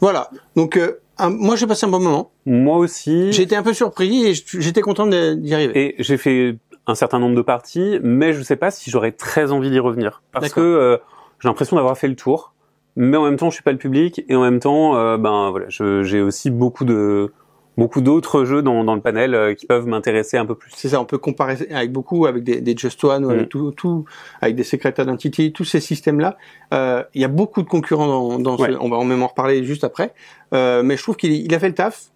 Voilà. 0.00 0.30
Donc, 0.56 0.76
euh, 0.76 0.98
moi, 1.20 1.56
j'ai 1.56 1.66
passé 1.66 1.86
un 1.86 1.90
bon 1.90 2.00
moment. 2.00 2.32
Moi 2.46 2.78
aussi. 2.78 3.32
J'ai 3.32 3.42
été 3.42 3.54
un 3.54 3.62
peu 3.62 3.74
surpris 3.74 4.26
et 4.26 4.34
j'étais 4.34 4.80
content 4.80 5.06
d'y 5.06 5.54
arriver. 5.54 5.78
Et 5.78 5.94
j'ai 5.98 6.16
fait 6.16 6.56
un 6.86 6.94
certain 6.94 7.18
nombre 7.18 7.36
de 7.36 7.42
parties, 7.42 7.98
mais 8.02 8.32
je 8.32 8.42
sais 8.42 8.56
pas 8.56 8.70
si 8.70 8.90
j'aurais 8.90 9.12
très 9.12 9.52
envie 9.52 9.70
d'y 9.70 9.78
revenir 9.78 10.22
parce 10.32 10.52
que 10.52 10.60
euh, 10.60 10.96
j'ai 11.40 11.48
l'impression 11.48 11.76
d'avoir 11.76 11.96
fait 11.96 12.08
le 12.08 12.16
tour. 12.16 12.54
Mais 12.94 13.16
en 13.16 13.24
même 13.24 13.36
temps, 13.36 13.48
je 13.48 13.54
suis 13.54 13.62
pas 13.62 13.72
le 13.72 13.78
public 13.78 14.22
et 14.28 14.36
en 14.36 14.42
même 14.42 14.60
temps, 14.60 14.96
euh, 14.96 15.16
ben 15.16 15.50
voilà, 15.50 15.66
j'ai 15.68 16.20
aussi 16.20 16.50
beaucoup 16.50 16.84
de 16.84 17.32
beaucoup 17.76 18.00
d'autres 18.00 18.44
jeux 18.44 18.62
dans, 18.62 18.84
dans, 18.84 18.94
le 18.94 19.00
panel 19.00 19.34
euh, 19.34 19.54
qui 19.54 19.66
peuvent 19.66 19.86
m'intéresser 19.86 20.36
un 20.36 20.46
peu 20.46 20.54
plus. 20.54 20.70
C'est 20.74 20.90
ça, 20.90 21.00
on 21.00 21.04
peut 21.04 21.18
comparer 21.18 21.56
avec 21.70 21.92
beaucoup, 21.92 22.26
avec 22.26 22.44
des, 22.44 22.60
des 22.60 22.76
Just 22.76 23.02
One, 23.04 23.30
avec 23.30 23.46
mm. 23.46 23.48
tout, 23.48 23.70
tout, 23.72 24.04
avec 24.40 24.56
des 24.56 24.64
Secret 24.64 24.94
Identity, 24.98 25.52
tous 25.52 25.64
ces 25.64 25.80
systèmes-là. 25.80 26.36
Euh, 26.74 27.02
il 27.14 27.20
y 27.20 27.24
a 27.24 27.28
beaucoup 27.28 27.62
de 27.62 27.68
concurrents 27.68 28.06
dans, 28.06 28.38
dans 28.38 28.58
ce, 28.58 28.76
on 28.80 28.88
va 28.88 28.96
en 28.96 29.04
même 29.04 29.22
en 29.22 29.28
reparler 29.28 29.64
juste 29.64 29.84
après. 29.84 30.12
Euh, 30.54 30.82
mais 30.82 30.96
je 30.96 31.02
trouve 31.02 31.16
qu'il 31.16 31.32
il 31.32 31.54
a 31.54 31.58
fait 31.58 31.68
le 31.68 31.74
taf. 31.74 32.08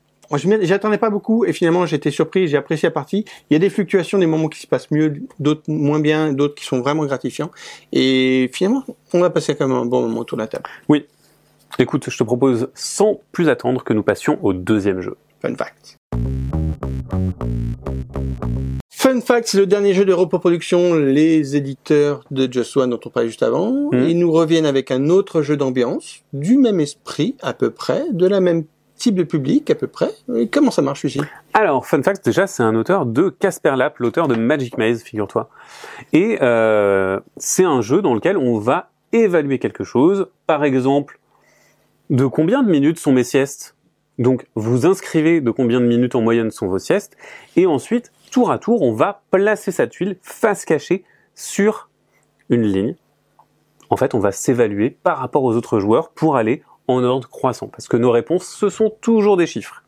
J'attendais 0.63 0.99
pas 0.99 1.09
beaucoup 1.09 1.45
et 1.45 1.53
finalement 1.53 1.87
j'étais 1.87 2.11
surpris, 2.11 2.49
j'ai 2.49 2.57
apprécié 2.57 2.89
la 2.89 2.91
partie. 2.91 3.25
Il 3.49 3.55
y 3.55 3.57
a 3.57 3.61
des 3.61 3.71
fluctuations, 3.71 4.19
des 4.19 4.27
moments 4.27 4.49
qui 4.49 4.61
se 4.61 4.67
passent 4.67 4.91
mieux, 4.91 5.23
d'autres 5.39 5.63
moins 5.69 6.01
bien, 6.01 6.33
d'autres 6.33 6.57
qui 6.57 6.65
sont 6.65 6.81
vraiment 6.81 7.05
gratifiants. 7.05 7.53
Et 7.93 8.51
finalement, 8.53 8.83
on 9.15 9.23
a 9.23 9.31
passé 9.31 9.55
quand 9.55 9.69
même 9.69 9.77
un 9.77 9.87
bon 9.87 10.03
moment 10.03 10.21
autour 10.21 10.37
de 10.37 10.43
la 10.43 10.49
table. 10.49 10.65
Oui. 10.89 11.07
Écoute, 11.79 12.11
je 12.11 12.17
te 12.19 12.25
propose 12.25 12.71
sans 12.75 13.21
plus 13.31 13.49
attendre 13.49 13.85
que 13.85 13.93
nous 13.93 14.03
passions 14.03 14.39
au 14.43 14.53
deuxième 14.53 15.01
jeu. 15.01 15.17
Fun 15.43 15.55
Fact. 15.55 15.99
Fun 18.91 19.21
Fact, 19.21 19.47
c'est 19.47 19.59
le 19.59 19.67
dernier 19.67 19.93
jeu 19.95 20.05
de 20.05 20.15
Production, 20.15 20.95
les 20.95 21.55
éditeurs 21.55 22.25
de 22.31 22.53
Just 22.53 22.77
One 22.77 22.91
dont 22.91 23.01
on 23.05 23.09
parlait 23.09 23.29
juste 23.29 23.43
avant. 23.43 23.71
Hmm. 23.71 24.05
Ils 24.09 24.19
nous 24.19 24.33
reviennent 24.33 24.67
avec 24.67 24.91
un 24.91 25.11
autre 25.11 25.43
jeu 25.43 25.57
d'ambiance, 25.57 26.25
du 26.33 26.59
même 26.59 26.81
esprit 26.81 27.37
à 27.41 27.53
peu 27.53 27.71
près, 27.71 28.05
de 28.11 28.27
la 28.27 28.41
même 28.41 28.65
type 28.97 29.15
de 29.15 29.23
public 29.23 29.71
à 29.71 29.75
peu 29.75 29.87
près. 29.87 30.11
Et 30.35 30.49
comment 30.49 30.71
ça 30.71 30.83
marche 30.83 31.05
ici 31.05 31.21
Alors, 31.55 31.87
Fun 31.87 32.03
Fact, 32.03 32.25
déjà, 32.25 32.47
c'est 32.47 32.63
un 32.63 32.75
auteur 32.75 33.07
de 33.07 33.29
Casper 33.29 33.75
Lap, 33.77 33.99
l'auteur 33.99 34.27
de 34.27 34.35
Magic 34.35 34.77
Maze, 34.79 35.03
figure-toi. 35.03 35.51
Et 36.13 36.39
euh, 36.43 37.21
c'est 37.37 37.65
un 37.65 37.83
jeu 37.83 38.03
dans 38.03 38.15
lequel 38.15 38.37
on 38.37 38.59
va 38.59 38.91
évaluer 39.13 39.59
quelque 39.59 39.85
chose. 39.85 40.27
Par 40.47 40.65
exemple, 40.65 41.21
de 42.11 42.27
combien 42.27 42.63
de 42.63 42.71
minutes 42.71 42.99
sont 42.99 43.13
mes 43.13 43.25
siestes? 43.25 43.76
Donc 44.19 44.47
vous 44.55 44.87
inscrivez 44.87 45.41
de 45.41 45.51
combien 45.51 45.81
de 45.81 45.87
minutes 45.87 46.15
en 46.15 46.21
moyenne 46.21 46.51
sont 46.51 46.69
vos 46.69 46.79
siestes, 46.79 47.17
et 47.57 47.67
ensuite, 47.67 48.13
tour 48.31 48.51
à 48.51 48.59
tour, 48.59 48.83
on 48.83 48.93
va 48.93 49.23
placer 49.31 49.73
sa 49.73 49.87
tuile 49.87 50.17
face 50.23 50.65
cachée 50.65 51.05
sur 51.35 51.91
une 52.49 52.63
ligne. 52.63 52.95
En 53.91 53.97
fait, 53.97 54.15
on 54.15 54.19
va 54.19 54.33
s'évaluer 54.33 54.91
par 54.91 55.19
rapport 55.19 55.45
aux 55.45 55.55
autres 55.55 55.79
joueurs 55.79 56.11
pour 56.11 56.37
aller 56.37 56.63
en 56.89 57.03
ordre 57.03 57.29
croissant, 57.29 57.69
parce 57.69 57.89
que 57.89 57.97
nos 57.97 58.11
réponses, 58.11 58.47
ce 58.47 58.69
sont 58.69 58.91
toujours 59.01 59.37
des 59.37 59.47
chiffres. 59.47 59.83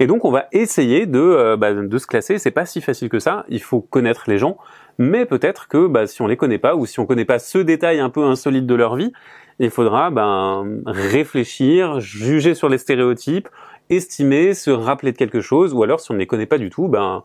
Et 0.00 0.06
donc, 0.06 0.24
on 0.24 0.30
va 0.30 0.46
essayer 0.50 1.06
de, 1.06 1.20
euh, 1.20 1.56
bah, 1.56 1.74
de 1.74 1.98
se 1.98 2.06
classer. 2.06 2.38
C'est 2.38 2.50
pas 2.50 2.64
si 2.64 2.80
facile 2.80 3.10
que 3.10 3.18
ça. 3.18 3.44
Il 3.50 3.60
faut 3.60 3.80
connaître 3.82 4.24
les 4.28 4.38
gens, 4.38 4.56
mais 4.98 5.26
peut-être 5.26 5.68
que 5.68 5.86
bah, 5.86 6.06
si 6.06 6.22
on 6.22 6.26
les 6.26 6.38
connaît 6.38 6.58
pas 6.58 6.74
ou 6.74 6.86
si 6.86 6.98
on 7.00 7.06
connaît 7.06 7.26
pas 7.26 7.38
ce 7.38 7.58
détail 7.58 8.00
un 8.00 8.08
peu 8.08 8.24
insolite 8.24 8.66
de 8.66 8.74
leur 8.74 8.96
vie, 8.96 9.12
il 9.58 9.70
faudra 9.70 10.10
ben, 10.10 10.80
réfléchir, 10.86 12.00
juger 12.00 12.54
sur 12.54 12.70
les 12.70 12.78
stéréotypes, 12.78 13.48
estimer, 13.90 14.54
se 14.54 14.70
rappeler 14.70 15.12
de 15.12 15.18
quelque 15.18 15.42
chose, 15.42 15.74
ou 15.74 15.82
alors 15.82 16.00
si 16.00 16.10
on 16.10 16.14
ne 16.14 16.18
les 16.18 16.26
connaît 16.26 16.46
pas 16.46 16.56
du 16.56 16.70
tout, 16.70 16.88
ben, 16.88 17.22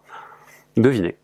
deviner. 0.76 1.16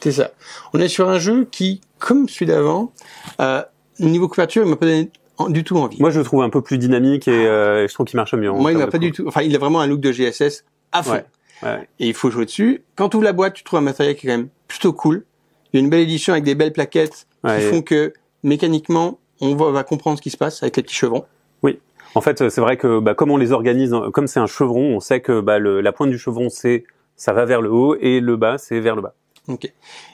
C'est 0.00 0.12
ça. 0.12 0.32
On 0.72 0.80
est 0.80 0.88
sur 0.88 1.08
un 1.08 1.20
jeu 1.20 1.46
qui, 1.48 1.80
comme 2.00 2.28
celui 2.28 2.46
d'avant, 2.46 2.92
euh, 3.40 3.62
niveau 4.00 4.26
couverture, 4.26 4.64
il 4.64 4.70
m'a 4.70 4.76
pas 4.76 4.86
donné 4.86 5.10
du 5.48 5.62
tout 5.62 5.76
envie. 5.76 6.00
Moi, 6.00 6.10
je 6.10 6.18
le 6.18 6.24
trouve 6.24 6.42
un 6.42 6.50
peu 6.50 6.60
plus 6.60 6.78
dynamique 6.78 7.28
et, 7.28 7.46
euh, 7.46 7.86
je 7.86 7.94
trouve 7.94 8.06
qu'il 8.06 8.16
marche 8.16 8.34
mieux. 8.34 8.50
Moi, 8.50 8.72
il 8.72 8.78
m'a 8.78 8.88
pas 8.88 8.98
du 8.98 9.12
tout. 9.12 9.28
Enfin, 9.28 9.42
il 9.42 9.54
a 9.54 9.58
vraiment 9.60 9.80
un 9.80 9.86
look 9.86 10.00
de 10.00 10.10
GSS 10.10 10.64
à 10.92 11.02
fond. 11.02 11.22
Et 11.98 12.08
il 12.08 12.14
faut 12.14 12.30
jouer 12.30 12.44
dessus. 12.44 12.82
Quand 12.96 13.08
tu 13.08 13.16
ouvres 13.16 13.24
la 13.24 13.32
boîte, 13.32 13.54
tu 13.54 13.64
trouves 13.64 13.78
un 13.78 13.82
matériel 13.82 14.16
qui 14.16 14.26
est 14.26 14.30
quand 14.30 14.36
même 14.36 14.48
plutôt 14.68 14.92
cool. 14.92 15.24
Il 15.72 15.78
y 15.78 15.82
a 15.82 15.84
une 15.84 15.90
belle 15.90 16.00
édition 16.00 16.32
avec 16.32 16.44
des 16.44 16.54
belles 16.54 16.72
plaquettes 16.72 17.26
qui 17.44 17.60
font 17.62 17.82
que 17.82 18.12
mécaniquement, 18.42 19.18
on 19.40 19.54
va, 19.54 19.84
comprendre 19.84 20.18
ce 20.18 20.22
qui 20.22 20.30
se 20.30 20.36
passe 20.36 20.62
avec 20.62 20.76
les 20.76 20.82
petits 20.82 20.94
chevrons. 20.94 21.24
Oui. 21.62 21.78
En 22.14 22.20
fait, 22.20 22.48
c'est 22.48 22.60
vrai 22.60 22.76
que 22.76 23.00
bah, 23.00 23.14
comme 23.14 23.30
on 23.30 23.36
les 23.36 23.52
organise, 23.52 23.94
comme 24.12 24.26
c'est 24.26 24.40
un 24.40 24.46
chevron, 24.46 24.96
on 24.96 25.00
sait 25.00 25.20
que 25.20 25.40
bah, 25.40 25.58
la 25.58 25.92
pointe 25.92 26.10
du 26.10 26.18
chevron, 26.18 26.48
c'est 26.48 26.84
ça 27.16 27.32
va 27.32 27.44
vers 27.44 27.60
le 27.60 27.70
haut 27.70 27.96
et 28.00 28.20
le 28.20 28.36
bas, 28.36 28.58
c'est 28.58 28.80
vers 28.80 28.96
le 28.96 29.02
bas. 29.02 29.14
Ok. 29.48 29.70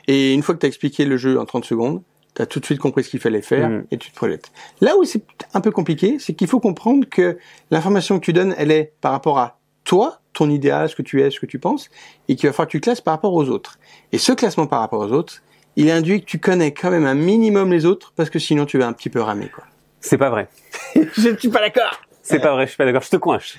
Et 0.09 0.33
une 0.33 0.43
fois 0.43 0.55
que 0.55 0.61
tu 0.61 0.67
as 0.67 0.69
expliqué 0.69 1.05
le 1.05 1.17
jeu 1.17 1.39
en 1.39 1.45
30 1.45 1.65
secondes, 1.65 2.03
tu 2.35 2.43
as 2.43 2.47
tout 2.47 2.61
de 2.61 2.65
suite 2.65 2.79
compris 2.79 3.05
ce 3.05 3.11
qu'il 3.11 3.21
fallait 3.21 3.43
faire 3.43 3.69
mm. 3.69 3.85
et 3.91 3.99
tu 3.99 4.11
te 4.11 4.17
projettes. 4.17 4.51
Là 4.81 4.97
où 4.97 5.05
c'est 5.05 5.23
un 5.53 5.61
peu 5.61 5.71
compliqué, 5.71 6.17
c'est 6.19 6.35
qu'il 6.35 6.49
faut 6.49 6.61
comprendre 6.61 7.07
que 7.09 7.39
l'information 7.71 8.19
que 8.19 8.25
tu 8.25 8.33
donnes, 8.33 8.55
elle 8.59 8.71
est 8.71 8.93
par 9.01 9.13
rapport 9.13 9.39
à 9.39 9.59
toi, 9.85 10.21
ton 10.35 10.51
idéal, 10.51 10.89
ce 10.89 10.95
que 10.95 11.03
tu 11.03 11.23
es, 11.23 11.31
ce 11.31 11.41
que 11.41 11.47
tu 11.47 11.59
penses, 11.59 11.89
et 12.29 12.37
qu'il 12.37 12.49
va 12.49 12.53
falloir 12.53 12.69
que 12.69 12.73
tu 12.73 12.81
classes 12.81 13.01
par 13.01 13.15
rapport 13.15 13.33
aux 13.33 13.49
autres. 13.49 13.79
Et 14.13 14.19
ce 14.19 14.33
classement 14.33 14.67
par 14.67 14.81
rapport 14.81 15.01
aux 15.01 15.13
autres, 15.13 15.43
il 15.77 15.91
induit 15.91 16.21
que 16.21 16.27
tu 16.27 16.39
connais 16.39 16.73
quand 16.73 16.91
même 16.91 17.07
un 17.07 17.15
minimum 17.15 17.73
les 17.73 17.85
autres 17.87 18.13
parce 18.15 18.31
que 18.31 18.39
sinon 18.39 18.67
tu 18.67 18.79
vas 18.79 18.87
un 18.87 18.93
petit 18.93 19.11
peu 19.11 19.21
ramer 19.21 19.49
quoi. 19.49 19.65
C'est 20.01 20.19
pas 20.19 20.31
vrai. 20.31 20.49
je 20.95 21.31
ne 21.31 21.37
suis 21.37 21.49
pas 21.49 21.61
d'accord. 21.61 22.01
C'est 22.23 22.41
pas 22.41 22.53
vrai, 22.53 22.65
je 22.65 22.71
suis 22.71 22.77
pas 22.79 22.87
d'accord. 22.87 23.03
Je 23.03 23.11
te 23.11 23.17
coince. 23.17 23.57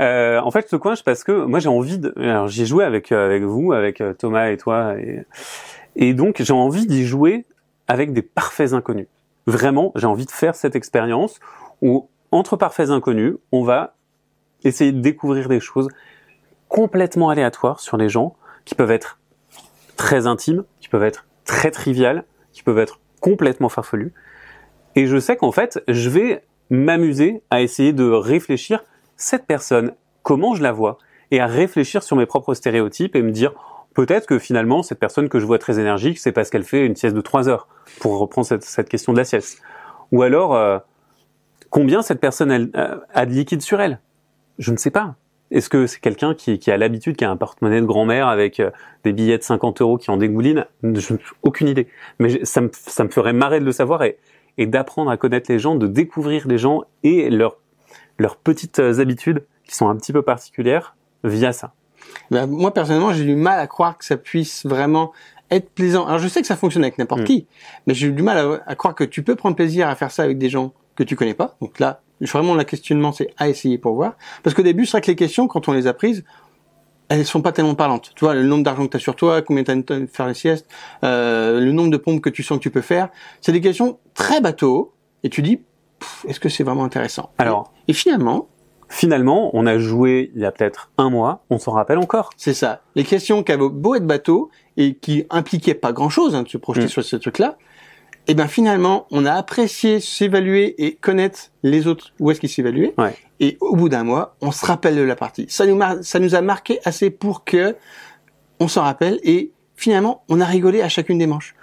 Euh, 0.00 0.40
en 0.40 0.50
fait, 0.50 0.66
je 0.66 0.76
te 0.76 0.76
coince 0.76 1.02
parce 1.02 1.22
que 1.22 1.32
moi 1.32 1.60
j'ai 1.60 1.68
envie 1.68 1.98
de. 1.98 2.12
Alors 2.16 2.48
j'ai 2.48 2.66
joué 2.66 2.84
avec 2.84 3.12
euh, 3.12 3.26
avec 3.26 3.42
vous, 3.42 3.72
avec 3.72 4.00
euh, 4.00 4.14
Thomas 4.14 4.50
et 4.50 4.56
toi, 4.56 4.94
et, 4.98 5.24
et 5.96 6.14
donc 6.14 6.42
j'ai 6.42 6.52
envie 6.52 6.86
d'y 6.86 7.06
jouer 7.06 7.44
avec 7.86 8.12
des 8.12 8.22
parfaits 8.22 8.72
inconnus. 8.72 9.06
Vraiment, 9.46 9.92
j'ai 9.94 10.06
envie 10.06 10.26
de 10.26 10.30
faire 10.30 10.54
cette 10.54 10.76
expérience 10.76 11.38
où 11.82 12.08
entre 12.32 12.56
parfaits 12.56 12.90
inconnus, 12.90 13.34
on 13.52 13.62
va 13.62 13.94
essayer 14.64 14.92
de 14.92 15.00
découvrir 15.00 15.48
des 15.48 15.60
choses 15.60 15.88
complètement 16.68 17.30
aléatoires 17.30 17.80
sur 17.80 17.96
les 17.96 18.08
gens 18.08 18.36
qui 18.64 18.74
peuvent 18.74 18.90
être 18.90 19.18
très 19.96 20.26
intimes, 20.26 20.64
qui 20.80 20.88
peuvent 20.88 21.02
être 21.02 21.26
très 21.44 21.70
triviales, 21.70 22.24
qui 22.52 22.62
peuvent 22.62 22.78
être 22.78 23.00
complètement 23.20 23.68
farfelues. 23.68 24.12
Et 24.96 25.06
je 25.06 25.18
sais 25.18 25.36
qu'en 25.36 25.52
fait, 25.52 25.82
je 25.88 26.08
vais 26.08 26.44
m'amuser 26.70 27.42
à 27.50 27.60
essayer 27.60 27.92
de 27.92 28.08
réfléchir 28.08 28.84
cette 29.16 29.46
personne, 29.46 29.92
comment 30.22 30.54
je 30.54 30.62
la 30.62 30.72
vois, 30.72 30.98
et 31.30 31.40
à 31.40 31.46
réfléchir 31.46 32.02
sur 32.02 32.16
mes 32.16 32.26
propres 32.26 32.54
stéréotypes 32.54 33.14
et 33.14 33.22
me 33.22 33.30
dire 33.30 33.52
peut-être 33.94 34.26
que 34.26 34.38
finalement 34.38 34.82
cette 34.82 34.98
personne 34.98 35.28
que 35.28 35.38
je 35.38 35.46
vois 35.46 35.58
très 35.58 35.78
énergique, 35.78 36.18
c'est 36.18 36.32
parce 36.32 36.50
qu'elle 36.50 36.64
fait 36.64 36.86
une 36.86 36.96
sieste 36.96 37.14
de 37.14 37.20
3 37.20 37.48
heures, 37.48 37.68
pour 38.00 38.18
reprendre 38.18 38.46
cette, 38.46 38.88
question 38.88 39.12
de 39.12 39.18
la 39.18 39.24
sieste. 39.24 39.60
Ou 40.12 40.22
alors, 40.22 40.54
euh, 40.54 40.78
combien 41.70 42.02
cette 42.02 42.20
personne 42.20 42.70
euh, 42.74 42.96
a 43.12 43.26
de 43.26 43.32
liquide 43.32 43.62
sur 43.62 43.80
elle? 43.80 44.00
Je 44.60 44.70
ne 44.70 44.76
sais 44.76 44.92
pas. 44.92 45.16
Est-ce 45.50 45.68
que 45.68 45.88
c'est 45.88 45.98
quelqu'un 45.98 46.32
qui, 46.34 46.60
qui, 46.60 46.70
a 46.70 46.76
l'habitude, 46.76 47.16
qui 47.16 47.24
a 47.24 47.30
un 47.30 47.36
porte-monnaie 47.36 47.80
de 47.80 47.86
grand-mère 47.86 48.28
avec 48.28 48.60
euh, 48.60 48.70
des 49.02 49.12
billets 49.12 49.38
de 49.38 49.42
50 49.42 49.80
euros 49.80 49.98
qui 49.98 50.12
en 50.12 50.16
dégoulinent? 50.16 50.64
Aucune 51.42 51.66
idée. 51.66 51.88
Mais 52.20 52.44
ça 52.44 52.60
me, 52.60 52.70
ça 52.72 53.02
me 53.02 53.08
ferait 53.08 53.32
marrer 53.32 53.58
de 53.58 53.64
le 53.64 53.72
savoir 53.72 54.04
et, 54.04 54.18
et 54.58 54.66
d'apprendre 54.66 55.10
à 55.10 55.16
connaître 55.16 55.50
les 55.50 55.58
gens, 55.58 55.74
de 55.74 55.88
découvrir 55.88 56.46
les 56.46 56.58
gens 56.58 56.82
et 57.02 57.30
leurs 57.30 57.56
leurs 58.20 58.36
petites 58.36 58.78
habitudes 58.78 59.44
qui 59.64 59.74
sont 59.74 59.88
un 59.88 59.96
petit 59.96 60.12
peu 60.12 60.22
particulières 60.22 60.94
via 61.24 61.52
ça. 61.52 61.72
Ben, 62.30 62.46
moi 62.46 62.72
personnellement, 62.72 63.12
j'ai 63.12 63.24
du 63.24 63.34
mal 63.34 63.58
à 63.58 63.66
croire 63.66 63.96
que 63.96 64.04
ça 64.04 64.16
puisse 64.16 64.66
vraiment 64.66 65.12
être 65.50 65.70
plaisant. 65.70 66.06
Alors 66.06 66.18
je 66.18 66.28
sais 66.28 66.40
que 66.40 66.46
ça 66.46 66.56
fonctionne 66.56 66.84
avec 66.84 66.98
n'importe 66.98 67.22
mm. 67.22 67.24
qui, 67.24 67.46
mais 67.86 67.94
j'ai 67.94 68.10
du 68.10 68.22
mal 68.22 68.60
à, 68.66 68.74
croire 68.74 68.94
que 68.94 69.04
tu 69.04 69.22
peux 69.22 69.36
prendre 69.36 69.56
plaisir 69.56 69.88
à 69.88 69.94
faire 69.94 70.10
ça 70.10 70.22
avec 70.22 70.38
des 70.38 70.48
gens 70.48 70.72
que 70.96 71.02
tu 71.02 71.16
connais 71.16 71.34
pas. 71.34 71.56
Donc 71.60 71.78
là, 71.78 72.02
vraiment 72.20 72.54
le 72.54 72.64
questionnement 72.64 73.12
c'est 73.12 73.28
à 73.38 73.48
essayer 73.48 73.78
pour 73.78 73.94
voir. 73.94 74.14
Parce 74.42 74.54
qu'au 74.54 74.62
début, 74.62 74.86
c'est 74.86 74.92
vrai 74.92 75.00
que 75.00 75.06
les 75.06 75.16
questions, 75.16 75.48
quand 75.48 75.68
on 75.68 75.72
les 75.72 75.86
a 75.86 75.94
prises, 75.94 76.24
elles 77.10 77.26
sont 77.26 77.42
pas 77.42 77.52
tellement 77.52 77.74
parlantes. 77.74 78.12
Tu 78.14 78.24
vois, 78.24 78.34
le 78.34 78.44
nombre 78.44 78.62
d'argent 78.62 78.86
que 78.86 78.92
tu 78.92 78.96
as 78.96 79.00
sur 79.00 79.16
toi, 79.16 79.42
combien 79.42 79.64
tu 79.64 79.72
as 79.72 79.74
de 79.74 80.06
faire 80.06 80.28
les 80.28 80.34
siestes, 80.34 80.66
euh, 81.02 81.60
le 81.60 81.72
nombre 81.72 81.90
de 81.90 81.96
pompes 81.96 82.20
que 82.20 82.30
tu 82.30 82.42
sens 82.42 82.58
que 82.58 82.62
tu 82.62 82.70
peux 82.70 82.80
faire, 82.80 83.08
c'est 83.40 83.52
des 83.52 83.60
questions 83.60 83.98
très 84.14 84.40
bateau. 84.40 84.94
Et 85.24 85.28
tu 85.28 85.42
dis, 85.42 85.60
est-ce 86.28 86.38
que 86.38 86.48
c'est 86.48 86.62
vraiment 86.62 86.84
intéressant? 86.84 87.30
Alors, 87.36 87.72
et, 87.88 87.92
finalement, 87.92 88.48
finalement, 88.88 89.50
on 89.54 89.66
a 89.66 89.78
joué 89.78 90.30
il 90.36 90.40
y 90.40 90.44
a 90.44 90.52
peut-être 90.52 90.92
un 90.98 91.10
mois, 91.10 91.44
on 91.50 91.58
s'en 91.58 91.72
rappelle 91.72 91.98
encore. 91.98 92.30
C'est 92.36 92.54
ça. 92.54 92.82
Les 92.94 93.04
questions 93.04 93.42
qui 93.42 93.50
avaient 93.50 93.68
beau 93.68 93.96
être 93.96 94.06
bateau 94.06 94.50
et 94.76 94.94
qui 94.94 95.26
impliquaient 95.30 95.74
pas 95.74 95.92
grand-chose 95.92 96.36
hein, 96.36 96.44
de 96.44 96.48
se 96.48 96.58
projeter 96.58 96.86
mm. 96.86 96.90
sur 96.90 97.04
ce 97.04 97.16
truc-là, 97.16 97.58
et 98.26 98.32
eh 98.32 98.34
ben 98.34 98.46
finalement, 98.46 99.06
on 99.10 99.24
a 99.24 99.32
apprécié 99.32 99.98
s'évaluer 99.98 100.74
et 100.84 100.94
connaître 100.94 101.50
les 101.62 101.88
autres 101.88 102.12
où 102.20 102.30
est-ce 102.30 102.38
qu'ils 102.38 102.50
s'évaluaient. 102.50 102.94
Ouais. 102.96 103.14
Et 103.40 103.56
au 103.60 103.74
bout 103.74 103.88
d'un 103.88 104.04
mois, 104.04 104.36
on 104.40 104.52
se 104.52 104.64
rappelle 104.64 104.94
de 104.94 105.02
la 105.02 105.16
partie. 105.16 105.46
Ça 105.48 105.66
nous, 105.66 105.80
ça 106.02 106.18
nous 106.20 106.34
a 106.34 106.40
marqué 106.40 106.78
assez 106.84 107.10
pour 107.10 107.44
que 107.44 107.74
on 108.60 108.68
s'en 108.68 108.82
rappelle 108.82 109.18
et 109.24 109.50
finalement, 109.74 110.22
on 110.28 110.40
a 110.40 110.44
rigolé 110.44 110.82
à 110.82 110.88
chacune 110.88 111.18
des 111.18 111.26
manches. 111.26 111.56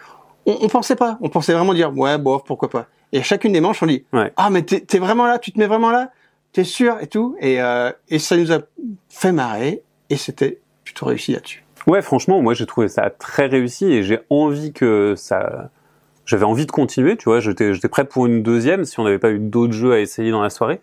On, 0.46 0.58
on 0.62 0.68
pensait 0.68 0.96
pas, 0.96 1.18
on 1.22 1.30
pensait 1.30 1.54
vraiment 1.54 1.74
dire 1.74 1.96
ouais, 1.96 2.18
bof, 2.18 2.44
pourquoi 2.44 2.70
pas. 2.70 2.88
Et 3.14 3.20
à 3.20 3.24
chacune 3.24 3.54
des 3.54 3.62
manches, 3.62 3.82
on 3.82 3.86
dit 3.86 4.04
ah 4.36 4.50
mais 4.50 4.64
t'es 4.64 4.84
es 4.92 5.00
vraiment 5.00 5.26
là, 5.26 5.40
tu 5.40 5.54
te 5.54 5.60
mets 5.60 5.68
vraiment 5.68 5.92
là, 5.92 6.12
t'es 6.52 6.64
sûr 6.64 6.98
et 7.00 7.08
tout? 7.08 7.38
Et, 7.40 7.62
euh, 7.62 7.92
et 8.10 8.20
ça 8.20 8.36
nous 8.36 8.52
a 8.52 8.60
fait 9.10 9.32
marrer 9.32 9.84
et 10.10 10.18
c'était 10.18 10.60
plutôt 10.84 11.06
réussi 11.06 11.34
là-dessus. 11.34 11.64
Ouais, 11.86 12.02
franchement, 12.02 12.42
moi 12.42 12.56
j'ai 12.56 12.66
trouvé 12.66 12.90
ça 12.90 13.10
très 13.10 13.46
réussi 13.46 13.86
et 13.86 14.04
j'ai 14.04 14.20
envie 14.30 14.74
que 14.74 15.14
ça 15.16 15.70
j'avais 16.28 16.44
envie 16.44 16.68
de 16.68 16.72
continuer, 16.72 17.18
tu 17.18 17.26
vois, 17.26 17.40
j'étais 17.40 17.74
j'étais 17.74 17.88
prêt 17.88 18.06
pour 18.06 18.28
une 18.28 18.44
deuxième 18.44 18.86
si 18.86 19.00
on 19.00 19.04
n'avait 19.04 19.18
pas 19.18 19.32
eu 19.32 19.40
d'autres 19.40 19.74
jeux 19.74 19.94
à 19.94 20.00
essayer 20.00 20.30
dans 20.30 20.44
la 20.44 20.52
soirée. 20.52 20.80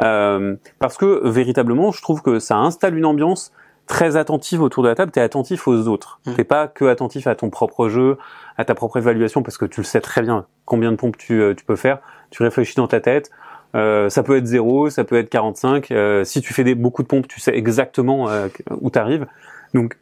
Euh, 0.00 0.56
parce 0.80 0.96
que 0.96 1.28
véritablement, 1.28 1.92
je 1.92 2.02
trouve 2.02 2.22
que 2.22 2.40
ça 2.40 2.56
installe 2.56 2.96
une 2.96 3.04
ambiance 3.04 3.52
très 3.86 4.16
attentive 4.16 4.62
autour 4.62 4.82
de 4.82 4.88
la 4.88 4.94
table. 4.94 5.12
T'es 5.12 5.20
attentif 5.20 5.68
aux 5.68 5.86
autres. 5.86 6.20
Mmh. 6.26 6.34
T'es 6.34 6.44
pas 6.44 6.66
que 6.66 6.86
attentif 6.86 7.26
à 7.26 7.34
ton 7.34 7.50
propre 7.50 7.88
jeu, 7.88 8.16
à 8.56 8.64
ta 8.64 8.74
propre 8.74 8.96
évaluation, 8.96 9.42
parce 9.42 9.58
que 9.58 9.66
tu 9.66 9.80
le 9.80 9.84
sais 9.84 10.00
très 10.00 10.22
bien 10.22 10.46
combien 10.64 10.90
de 10.90 10.96
pompes 10.96 11.18
tu, 11.18 11.42
euh, 11.42 11.54
tu 11.54 11.64
peux 11.64 11.76
faire. 11.76 11.98
Tu 12.30 12.42
réfléchis 12.42 12.76
dans 12.76 12.88
ta 12.88 13.00
tête. 13.00 13.30
Euh, 13.74 14.08
ça 14.08 14.22
peut 14.22 14.36
être 14.36 14.46
0, 14.46 14.90
ça 14.90 15.04
peut 15.04 15.16
être 15.16 15.28
45. 15.28 15.90
Euh, 15.90 16.24
si 16.24 16.40
tu 16.40 16.52
fais 16.52 16.64
des, 16.64 16.74
beaucoup 16.74 17.02
de 17.02 17.08
pompes, 17.08 17.28
tu 17.28 17.40
sais 17.40 17.56
exactement 17.56 18.28
euh, 18.28 18.48
où 18.80 18.90
tu 18.90 18.98
arrives. 18.98 19.26
Donc, 19.74 19.96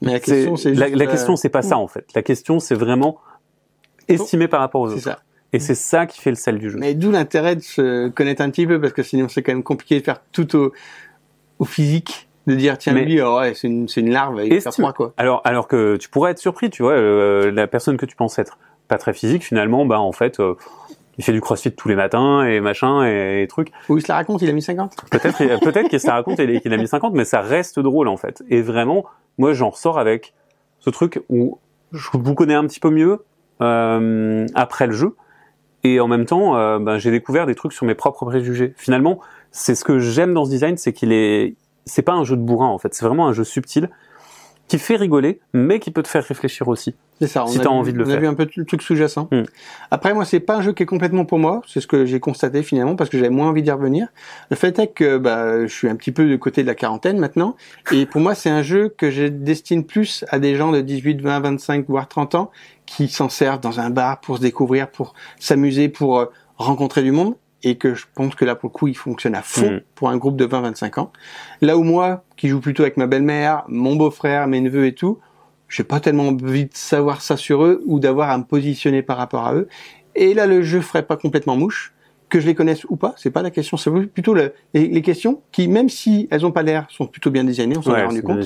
Mais 0.00 0.12
la 0.12 0.20
question, 0.20 0.56
c'est 0.56 0.72
la, 0.72 0.88
la, 0.88 1.06
question, 1.06 1.36
c'est 1.36 1.50
pas 1.50 1.62
ça 1.62 1.76
en 1.76 1.88
fait. 1.88 2.06
La 2.14 2.22
question, 2.22 2.60
c'est 2.60 2.74
vraiment 2.74 3.18
estimé 4.14 4.48
par 4.48 4.60
rapport 4.60 4.80
aux 4.80 4.90
autres. 4.90 5.00
Ça. 5.00 5.20
Et 5.52 5.58
c'est 5.58 5.74
ça 5.74 6.06
qui 6.06 6.20
fait 6.20 6.30
le 6.30 6.36
sel 6.36 6.58
du 6.58 6.70
jeu. 6.70 6.78
Mais 6.78 6.94
d'où 6.94 7.10
l'intérêt 7.10 7.56
de 7.56 7.60
se 7.60 8.08
connaître 8.08 8.42
un 8.42 8.50
petit 8.50 8.66
peu, 8.66 8.80
parce 8.80 8.92
que 8.92 9.02
sinon 9.02 9.28
c'est 9.28 9.42
quand 9.42 9.52
même 9.52 9.62
compliqué 9.62 9.98
de 9.98 10.04
faire 10.04 10.20
tout 10.32 10.56
au, 10.56 10.72
au 11.58 11.64
physique, 11.64 12.28
de 12.46 12.54
dire 12.54 12.78
tiens 12.78 12.92
lui, 12.92 13.20
oh 13.20 13.38
ouais, 13.38 13.54
c'est 13.54 13.66
une, 13.66 13.88
une 13.96 14.10
larve, 14.10 14.40
il 14.44 14.60
faire 14.60 14.72
froid 14.72 14.92
quoi. 14.92 15.12
Alors, 15.16 15.40
alors 15.44 15.66
que 15.66 15.96
tu 15.96 16.08
pourrais 16.08 16.32
être 16.32 16.38
surpris, 16.38 16.70
tu 16.70 16.82
vois, 16.82 16.92
euh, 16.92 17.50
la 17.50 17.66
personne 17.66 17.96
que 17.96 18.06
tu 18.06 18.14
penses 18.14 18.38
être 18.38 18.58
pas 18.86 18.98
très 18.98 19.12
physique, 19.12 19.44
finalement, 19.44 19.84
bah 19.86 20.00
en 20.00 20.12
fait, 20.12 20.40
euh, 20.40 20.54
il 21.18 21.24
fait 21.24 21.32
du 21.32 21.40
crossfit 21.40 21.72
tous 21.72 21.88
les 21.88 21.96
matins 21.96 22.44
et 22.44 22.60
machin 22.60 23.04
et, 23.04 23.42
et 23.42 23.46
trucs. 23.48 23.72
Ou 23.88 23.98
il 23.98 24.02
se 24.02 24.08
la 24.08 24.14
raconte, 24.14 24.42
il 24.42 24.48
a 24.48 24.52
mis 24.52 24.62
50 24.62 24.94
Peut-être, 25.10 25.38
peut-être 25.64 25.88
qu'il 25.88 26.00
se 26.00 26.06
la 26.06 26.14
raconte 26.14 26.38
et 26.38 26.60
qu'il 26.60 26.72
a 26.72 26.76
mis 26.76 26.88
50, 26.88 27.12
mais 27.14 27.24
ça 27.24 27.40
reste 27.40 27.80
drôle 27.80 28.08
en 28.08 28.16
fait. 28.16 28.42
Et 28.48 28.62
vraiment, 28.62 29.04
moi 29.36 29.52
j'en 29.52 29.70
ressors 29.70 29.98
avec 29.98 30.32
ce 30.78 30.90
truc 30.90 31.20
où 31.28 31.58
je 31.92 32.08
vous 32.14 32.34
connais 32.34 32.54
un 32.54 32.66
petit 32.66 32.80
peu 32.80 32.90
mieux 32.90 33.24
euh, 33.60 34.46
après 34.54 34.86
le 34.86 34.92
jeu 34.92 35.16
et 35.82 36.00
en 36.00 36.08
même 36.08 36.26
temps, 36.26 36.56
euh, 36.56 36.78
ben, 36.78 36.98
j'ai 36.98 37.10
découvert 37.10 37.46
des 37.46 37.54
trucs 37.54 37.72
sur 37.72 37.86
mes 37.86 37.94
propres 37.94 38.24
préjugés. 38.26 38.74
Finalement, 38.76 39.20
c'est 39.50 39.74
ce 39.74 39.84
que 39.84 39.98
j'aime 39.98 40.34
dans 40.34 40.44
ce 40.44 40.50
design, 40.50 40.76
c'est 40.76 40.92
qu'il 40.92 41.12
est, 41.12 41.54
c'est 41.86 42.02
pas 42.02 42.12
un 42.12 42.24
jeu 42.24 42.36
de 42.36 42.42
bourrin 42.42 42.68
en 42.68 42.78
fait, 42.78 42.94
c'est 42.94 43.04
vraiment 43.04 43.26
un 43.26 43.32
jeu 43.32 43.44
subtil 43.44 43.88
qui 44.68 44.78
fait 44.78 44.94
rigoler, 44.94 45.40
mais 45.52 45.80
qui 45.80 45.90
peut 45.90 46.02
te 46.02 46.06
faire 46.06 46.22
réfléchir 46.24 46.68
aussi. 46.68 46.94
C'est 47.20 47.26
ça. 47.26 47.44
si 47.48 47.58
t'as 47.58 47.68
envie 47.68 47.92
de 47.92 47.98
le 47.98 48.04
on 48.04 48.06
faire. 48.06 48.14
On 48.14 48.18
a 48.18 48.20
vu 48.20 48.26
un 48.28 48.34
peu 48.34 48.48
le 48.54 48.64
truc 48.64 48.82
sous-jacent. 48.82 49.28
Hmm. 49.32 49.42
Après, 49.90 50.14
moi, 50.14 50.24
c'est 50.24 50.38
pas 50.38 50.58
un 50.58 50.62
jeu 50.62 50.72
qui 50.72 50.84
est 50.84 50.86
complètement 50.86 51.24
pour 51.24 51.40
moi. 51.40 51.60
C'est 51.66 51.80
ce 51.80 51.88
que 51.88 52.06
j'ai 52.06 52.20
constaté 52.20 52.62
finalement 52.62 52.94
parce 52.94 53.10
que 53.10 53.18
j'avais 53.18 53.30
moins 53.30 53.48
envie 53.48 53.62
d'y 53.64 53.70
revenir. 53.72 54.06
Le 54.48 54.54
fait 54.54 54.78
est 54.78 54.86
que 54.86 55.18
bah, 55.18 55.66
je 55.66 55.74
suis 55.74 55.88
un 55.88 55.96
petit 55.96 56.12
peu 56.12 56.30
de 56.30 56.36
côté 56.36 56.62
de 56.62 56.68
la 56.68 56.76
quarantaine 56.76 57.18
maintenant, 57.18 57.56
et 57.90 58.06
pour 58.06 58.20
moi, 58.20 58.36
c'est 58.36 58.48
un 58.48 58.62
jeu 58.62 58.94
que 58.96 59.10
je 59.10 59.24
destine 59.24 59.84
plus 59.84 60.24
à 60.28 60.38
des 60.38 60.54
gens 60.54 60.70
de 60.70 60.80
18, 60.80 61.20
20, 61.20 61.40
25, 61.40 61.86
voire 61.88 62.06
30 62.06 62.36
ans 62.36 62.50
qui 62.90 63.06
s'en 63.06 63.28
servent 63.28 63.60
dans 63.60 63.78
un 63.78 63.88
bar 63.88 64.20
pour 64.20 64.38
se 64.38 64.42
découvrir, 64.42 64.90
pour 64.90 65.14
s'amuser, 65.38 65.88
pour 65.88 66.18
euh, 66.18 66.26
rencontrer 66.56 67.04
du 67.04 67.12
monde, 67.12 67.36
et 67.62 67.76
que 67.76 67.94
je 67.94 68.06
pense 68.14 68.34
que 68.34 68.44
là 68.44 68.56
pour 68.56 68.70
le 68.70 68.72
coup 68.72 68.88
il 68.88 68.96
fonctionne 68.96 69.36
à 69.36 69.42
fond 69.42 69.70
mm. 69.70 69.80
pour 69.94 70.10
un 70.10 70.16
groupe 70.16 70.36
de 70.36 70.44
20-25 70.44 70.98
ans. 70.98 71.12
Là 71.60 71.76
où 71.76 71.84
moi, 71.84 72.24
qui 72.36 72.48
joue 72.48 72.58
plutôt 72.58 72.82
avec 72.82 72.96
ma 72.96 73.06
belle-mère, 73.06 73.62
mon 73.68 73.94
beau-frère, 73.94 74.48
mes 74.48 74.60
neveux 74.60 74.86
et 74.86 74.94
tout, 74.94 75.20
j'ai 75.68 75.84
pas 75.84 76.00
tellement 76.00 76.28
envie 76.28 76.64
de 76.64 76.74
savoir 76.74 77.22
ça 77.22 77.36
sur 77.36 77.64
eux 77.64 77.80
ou 77.86 78.00
d'avoir 78.00 78.30
à 78.30 78.38
me 78.38 78.42
positionner 78.42 79.02
par 79.02 79.18
rapport 79.18 79.46
à 79.46 79.54
eux. 79.54 79.68
Et 80.16 80.34
là 80.34 80.46
le 80.46 80.62
jeu 80.62 80.80
ferait 80.80 81.06
pas 81.06 81.16
complètement 81.16 81.54
mouche, 81.54 81.94
que 82.28 82.40
je 82.40 82.46
les 82.46 82.56
connaisse 82.56 82.84
ou 82.88 82.96
pas, 82.96 83.14
c'est 83.16 83.30
pas 83.30 83.42
la 83.42 83.52
question, 83.52 83.76
c'est 83.76 83.90
plutôt 84.06 84.34
les, 84.34 85.02
questions 85.02 85.42
qui, 85.52 85.68
même 85.68 85.88
si 85.88 86.26
elles 86.32 86.44
ont 86.44 86.52
pas 86.52 86.64
l'air, 86.64 86.86
sont 86.90 87.06
plutôt 87.06 87.30
bien 87.30 87.44
designées, 87.44 87.76
on 87.76 87.82
s'en 87.82 87.94
est 87.94 88.04
rendu 88.04 88.22
compte, 88.22 88.44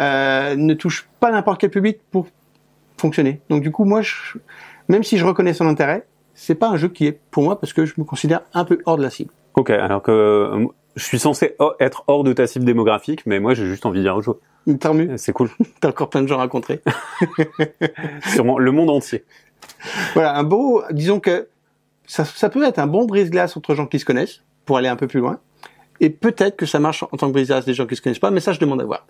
euh, 0.00 0.56
ne 0.56 0.74
touchent 0.74 1.08
pas 1.20 1.30
n'importe 1.30 1.60
quel 1.60 1.70
public 1.70 1.98
pour 2.10 2.26
fonctionner. 2.96 3.40
Donc 3.48 3.62
du 3.62 3.70
coup, 3.70 3.84
moi, 3.84 4.02
je, 4.02 4.14
même 4.88 5.02
si 5.02 5.18
je 5.18 5.24
reconnais 5.24 5.54
son 5.54 5.66
intérêt, 5.66 6.06
c'est 6.34 6.54
pas 6.54 6.68
un 6.68 6.76
jeu 6.76 6.88
qui 6.88 7.06
est 7.06 7.18
pour 7.30 7.42
moi 7.42 7.58
parce 7.58 7.72
que 7.72 7.86
je 7.86 7.94
me 7.96 8.04
considère 8.04 8.42
un 8.54 8.64
peu 8.64 8.78
hors 8.84 8.96
de 8.96 9.02
la 9.02 9.10
cible. 9.10 9.32
Ok, 9.54 9.70
alors 9.70 10.02
que 10.02 10.10
euh, 10.10 10.66
je 10.96 11.04
suis 11.04 11.18
censé 11.18 11.56
être 11.80 12.04
hors 12.06 12.24
de 12.24 12.32
ta 12.32 12.46
cible 12.46 12.64
démographique, 12.64 13.24
mais 13.26 13.40
moi 13.40 13.54
j'ai 13.54 13.66
juste 13.66 13.86
envie 13.86 14.02
d'y 14.02 14.08
rejouer. 14.08 14.36
Tant 14.80 14.94
mieux. 14.94 15.16
C'est 15.16 15.32
cool. 15.32 15.50
T'as 15.80 15.88
encore 15.88 16.10
plein 16.10 16.22
de 16.22 16.26
gens 16.26 16.38
à 16.38 16.42
rencontrer. 16.42 16.82
Sûrement 18.26 18.58
le 18.58 18.72
monde 18.72 18.90
entier. 18.90 19.24
Voilà, 20.14 20.36
un 20.36 20.42
beau, 20.42 20.82
disons 20.90 21.20
que 21.20 21.48
ça, 22.06 22.24
ça 22.24 22.48
peut 22.48 22.64
être 22.64 22.78
un 22.78 22.86
bon 22.86 23.06
brise-glace 23.06 23.56
entre 23.56 23.74
gens 23.74 23.86
qui 23.86 23.98
se 23.98 24.04
connaissent 24.04 24.42
pour 24.64 24.76
aller 24.76 24.88
un 24.88 24.96
peu 24.96 25.06
plus 25.06 25.20
loin. 25.20 25.38
Et 26.00 26.10
peut-être 26.10 26.56
que 26.56 26.66
ça 26.66 26.78
marche 26.78 27.02
en 27.02 27.16
tant 27.16 27.28
que 27.28 27.32
brise-glace 27.32 27.64
des 27.64 27.74
gens 27.74 27.86
qui 27.86 27.96
se 27.96 28.02
connaissent 28.02 28.18
pas, 28.18 28.30
mais 28.30 28.40
ça 28.40 28.52
je 28.52 28.60
demande 28.60 28.80
à 28.80 28.84
voir. 28.84 29.06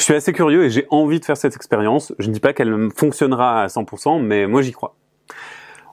Je 0.00 0.04
suis 0.04 0.14
assez 0.14 0.32
curieux 0.32 0.64
et 0.64 0.70
j'ai 0.70 0.86
envie 0.88 1.20
de 1.20 1.24
faire 1.26 1.36
cette 1.36 1.54
expérience. 1.54 2.14
Je 2.18 2.28
ne 2.28 2.32
dis 2.32 2.40
pas 2.40 2.54
qu'elle 2.54 2.88
fonctionnera 2.96 3.64
à 3.64 3.66
100%, 3.66 4.22
mais 4.22 4.46
moi 4.46 4.62
j'y 4.62 4.72
crois. 4.72 4.96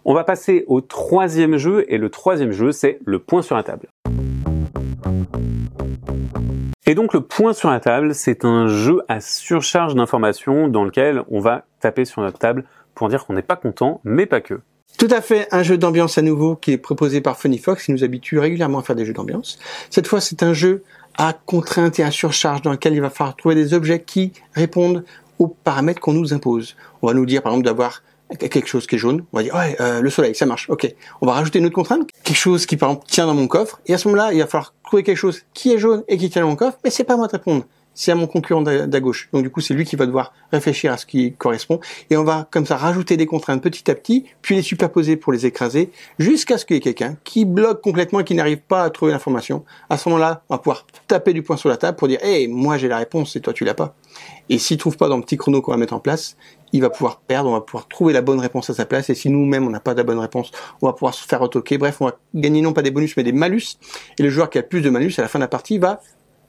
On 0.05 0.13
va 0.13 0.23
passer 0.23 0.63
au 0.67 0.79
troisième 0.79 1.57
jeu 1.57 1.83
et 1.89 1.97
le 1.97 2.09
troisième 2.09 2.53
jeu 2.53 2.71
c'est 2.71 2.99
le 3.03 3.19
point 3.19 3.41
sur 3.41 3.57
la 3.57 3.63
table. 3.63 3.89
Et 6.85 6.95
donc 6.95 7.13
le 7.13 7.19
point 7.19 7.51
sur 7.51 7.69
la 7.69 7.81
table, 7.81 8.15
c'est 8.15 8.45
un 8.45 8.69
jeu 8.69 9.01
à 9.09 9.19
surcharge 9.19 9.93
d'informations 9.93 10.69
dans 10.69 10.85
lequel 10.85 11.23
on 11.29 11.41
va 11.41 11.65
taper 11.81 12.05
sur 12.05 12.21
notre 12.21 12.39
table 12.39 12.63
pour 12.95 13.09
dire 13.09 13.25
qu'on 13.25 13.33
n'est 13.33 13.41
pas 13.41 13.57
content, 13.57 13.99
mais 14.05 14.25
pas 14.25 14.39
que. 14.39 14.61
Tout 14.97 15.09
à 15.11 15.21
fait, 15.21 15.47
un 15.51 15.61
jeu 15.63 15.77
d'ambiance 15.77 16.17
à 16.17 16.21
nouveau 16.21 16.55
qui 16.55 16.71
est 16.71 16.77
proposé 16.77 17.21
par 17.21 17.37
Funny 17.37 17.59
Fox, 17.59 17.85
qui 17.85 17.91
nous 17.91 18.03
habitue 18.03 18.39
régulièrement 18.39 18.79
à 18.79 18.83
faire 18.83 18.95
des 18.95 19.05
jeux 19.05 19.13
d'ambiance. 19.13 19.59
Cette 19.91 20.07
fois, 20.07 20.21
c'est 20.21 20.41
un 20.41 20.53
jeu 20.53 20.83
à 21.17 21.33
contrainte 21.33 21.99
et 21.99 22.03
à 22.03 22.11
surcharge 22.11 22.61
dans 22.61 22.71
lequel 22.71 22.93
il 22.93 23.01
va 23.01 23.09
falloir 23.09 23.35
trouver 23.35 23.55
des 23.55 23.73
objets 23.73 24.01
qui 24.01 24.33
répondent 24.53 25.03
aux 25.39 25.47
paramètres 25.47 25.99
qu'on 25.99 26.13
nous 26.13 26.33
impose. 26.33 26.75
On 27.01 27.07
va 27.07 27.13
nous 27.13 27.25
dire 27.25 27.41
par 27.41 27.51
exemple 27.51 27.65
d'avoir 27.65 28.01
quelque 28.37 28.67
chose 28.67 28.87
qui 28.87 28.95
est 28.95 28.97
jaune, 28.97 29.23
on 29.31 29.37
va 29.37 29.43
dire 29.43 29.55
ouais 29.55 29.75
euh, 29.79 30.01
le 30.01 30.09
soleil 30.09 30.35
ça 30.35 30.45
marche, 30.45 30.69
ok. 30.69 30.93
On 31.21 31.25
va 31.25 31.33
rajouter 31.33 31.59
une 31.59 31.65
autre 31.65 31.75
contrainte, 31.75 32.09
quelque 32.23 32.37
chose 32.37 32.65
qui 32.65 32.75
par 32.75 32.89
exemple 32.89 33.07
tient 33.07 33.25
dans 33.25 33.33
mon 33.33 33.47
coffre, 33.47 33.79
et 33.85 33.93
à 33.93 33.97
ce 33.97 34.07
moment-là 34.09 34.33
il 34.33 34.39
va 34.39 34.47
falloir 34.47 34.73
trouver 34.83 35.03
quelque 35.03 35.17
chose 35.17 35.43
qui 35.53 35.71
est 35.71 35.77
jaune 35.77 36.03
et 36.07 36.17
qui 36.17 36.29
tient 36.29 36.41
dans 36.41 36.49
mon 36.49 36.55
coffre, 36.55 36.77
mais 36.83 36.89
c'est 36.89 37.03
pas 37.03 37.15
moi 37.15 37.27
de 37.27 37.31
répondre, 37.31 37.65
c'est 37.97 38.11
à 38.11 38.15
mon 38.15 38.27
concurrent 38.27 38.61
d'à 38.61 38.99
gauche. 38.99 39.27
Donc 39.33 39.41
du 39.41 39.49
coup 39.49 39.59
c'est 39.59 39.73
lui 39.73 39.83
qui 39.83 39.95
va 39.95 40.05
devoir 40.05 40.31
réfléchir 40.51 40.93
à 40.93 40.97
ce 40.97 41.05
qui 41.05 41.33
correspond, 41.33 41.79
et 42.09 42.15
on 42.15 42.23
va 42.23 42.47
comme 42.51 42.65
ça 42.65 42.77
rajouter 42.77 43.17
des 43.17 43.25
contraintes 43.25 43.61
petit 43.61 43.89
à 43.89 43.95
petit, 43.95 44.25
puis 44.41 44.55
les 44.55 44.61
superposer 44.61 45.17
pour 45.17 45.33
les 45.33 45.45
écraser, 45.47 45.91
jusqu'à 46.19 46.57
ce 46.57 46.65
qu'il 46.65 46.75
y 46.75 46.77
ait 46.77 46.81
quelqu'un 46.81 47.17
qui 47.23 47.43
bloque 47.43 47.81
complètement 47.81 48.19
et 48.19 48.23
qui 48.23 48.35
n'arrive 48.35 48.59
pas 48.59 48.83
à 48.83 48.89
trouver 48.91 49.11
l'information. 49.11 49.65
À 49.89 49.97
ce 49.97 50.07
moment-là 50.09 50.43
on 50.49 50.53
va 50.53 50.59
pouvoir 50.59 50.85
taper 51.07 51.33
du 51.33 51.41
poing 51.41 51.57
sur 51.57 51.69
la 51.69 51.77
table 51.77 51.97
pour 51.97 52.07
dire 52.07 52.19
hey 52.21 52.47
moi 52.47 52.77
j'ai 52.77 52.87
la 52.87 52.97
réponse 52.97 53.35
et 53.35 53.41
toi 53.41 53.51
tu 53.51 53.65
l'as 53.65 53.73
pas. 53.73 53.95
Et 54.49 54.59
s'il 54.59 54.77
trouve 54.77 54.95
pas 54.95 55.09
dans 55.09 55.17
le 55.17 55.23
petit 55.23 55.37
chrono 55.37 55.61
qu'on 55.61 55.71
va 55.71 55.77
mettre 55.77 55.93
en 55.93 55.99
place, 55.99 56.37
il 56.71 56.81
va 56.81 56.89
pouvoir 56.89 57.19
perdre, 57.19 57.49
on 57.49 57.53
va 57.53 57.61
pouvoir 57.61 57.87
trouver 57.87 58.13
la 58.13 58.21
bonne 58.21 58.39
réponse 58.39 58.69
à 58.69 58.73
sa 58.73 58.85
place. 58.85 59.09
Et 59.09 59.15
si 59.15 59.29
nous-mêmes 59.29 59.65
on 59.65 59.69
n'a 59.69 59.79
pas 59.79 59.93
la 59.93 60.03
bonne 60.03 60.19
réponse, 60.19 60.51
on 60.81 60.87
va 60.87 60.93
pouvoir 60.93 61.13
se 61.13 61.25
faire 61.25 61.39
retoquer. 61.39 61.77
Bref, 61.77 61.97
on 62.01 62.05
va 62.05 62.17
gagner 62.33 62.61
non 62.61 62.73
pas 62.73 62.81
des 62.81 62.91
bonus 62.91 63.15
mais 63.17 63.23
des 63.23 63.31
malus. 63.31 63.77
Et 64.17 64.23
le 64.23 64.29
joueur 64.29 64.49
qui 64.49 64.57
a 64.57 64.63
plus 64.63 64.81
de 64.81 64.89
malus 64.89 65.13
à 65.17 65.21
la 65.21 65.27
fin 65.27 65.39
de 65.39 65.43
la 65.43 65.47
partie 65.47 65.77
va 65.77 66.01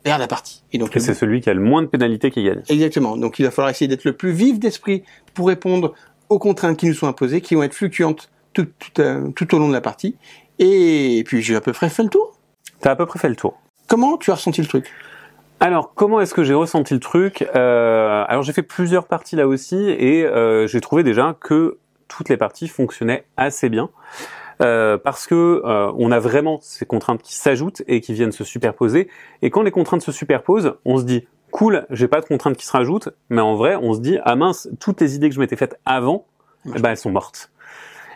perdre 0.02 0.20
la 0.20 0.28
partie. 0.28 0.62
Et 0.72 0.78
donc 0.78 0.90
c'est 0.94 1.14
celui 1.14 1.40
qui 1.40 1.50
a 1.50 1.54
le 1.54 1.60
moins 1.60 1.82
de 1.82 1.86
pénalités 1.86 2.30
qui 2.30 2.44
gagne. 2.44 2.62
Exactement. 2.68 3.16
Donc 3.16 3.38
il 3.38 3.44
va 3.44 3.50
falloir 3.50 3.70
essayer 3.70 3.88
d'être 3.88 4.04
le 4.04 4.12
plus 4.12 4.32
vif 4.32 4.58
d'esprit 4.58 5.02
pour 5.34 5.48
répondre 5.48 5.94
aux 6.28 6.38
contraintes 6.38 6.76
qui 6.76 6.86
nous 6.86 6.94
sont 6.94 7.06
imposées, 7.06 7.40
qui 7.40 7.54
vont 7.54 7.62
être 7.62 7.74
fluctuantes 7.74 8.30
tout, 8.52 8.66
tout, 8.78 9.00
euh, 9.00 9.30
tout 9.30 9.54
au 9.54 9.58
long 9.58 9.68
de 9.68 9.72
la 9.72 9.80
partie. 9.80 10.16
Et 10.58 11.22
puis 11.26 11.42
j'ai 11.42 11.56
à 11.56 11.60
peu 11.60 11.72
près 11.72 11.88
fait 11.88 12.02
le 12.02 12.08
tour. 12.10 12.38
T'as 12.80 12.92
à 12.92 12.96
peu 12.96 13.06
près 13.06 13.18
fait 13.18 13.28
le 13.28 13.36
tour. 13.36 13.60
Comment 13.88 14.16
tu 14.18 14.30
as 14.30 14.34
ressenti 14.34 14.60
le 14.60 14.66
truc? 14.66 14.92
Alors, 15.60 15.92
comment 15.94 16.20
est-ce 16.20 16.34
que 16.34 16.44
j'ai 16.44 16.54
ressenti 16.54 16.94
le 16.94 17.00
truc? 17.00 17.44
Euh, 17.56 18.24
Alors, 18.28 18.44
j'ai 18.44 18.52
fait 18.52 18.62
plusieurs 18.62 19.06
parties 19.06 19.34
là 19.34 19.48
aussi 19.48 19.76
et 19.76 20.24
euh, 20.24 20.68
j'ai 20.68 20.80
trouvé 20.80 21.02
déjà 21.02 21.36
que 21.40 21.78
toutes 22.06 22.28
les 22.28 22.36
parties 22.36 22.68
fonctionnaient 22.68 23.24
assez 23.36 23.68
bien. 23.68 23.90
Euh, 24.60 24.98
parce 24.98 25.26
que 25.26 25.62
on 25.64 26.10
a 26.10 26.18
vraiment 26.18 26.58
ces 26.60 26.84
contraintes 26.84 27.22
qui 27.22 27.34
s'ajoutent 27.34 27.82
et 27.86 28.00
qui 28.00 28.12
viennent 28.12 28.32
se 28.32 28.44
superposer. 28.44 29.08
Et 29.42 29.50
quand 29.50 29.62
les 29.62 29.70
contraintes 29.70 30.02
se 30.02 30.12
superposent, 30.12 30.74
on 30.84 30.98
se 30.98 31.04
dit 31.04 31.26
cool, 31.50 31.86
j'ai 31.90 32.08
pas 32.08 32.20
de 32.20 32.26
contraintes 32.26 32.56
qui 32.56 32.66
se 32.66 32.72
rajoutent, 32.72 33.10
mais 33.30 33.40
en 33.40 33.54
vrai, 33.54 33.76
on 33.76 33.94
se 33.94 34.00
dit 34.00 34.18
ah 34.24 34.36
mince, 34.36 34.68
toutes 34.80 35.00
les 35.00 35.14
idées 35.14 35.28
que 35.28 35.34
je 35.34 35.40
m'étais 35.40 35.56
faites 35.56 35.78
avant, 35.84 36.26
eh 36.66 36.80
ben 36.80 36.90
elles 36.90 36.96
sont 36.96 37.10
mortes 37.10 37.50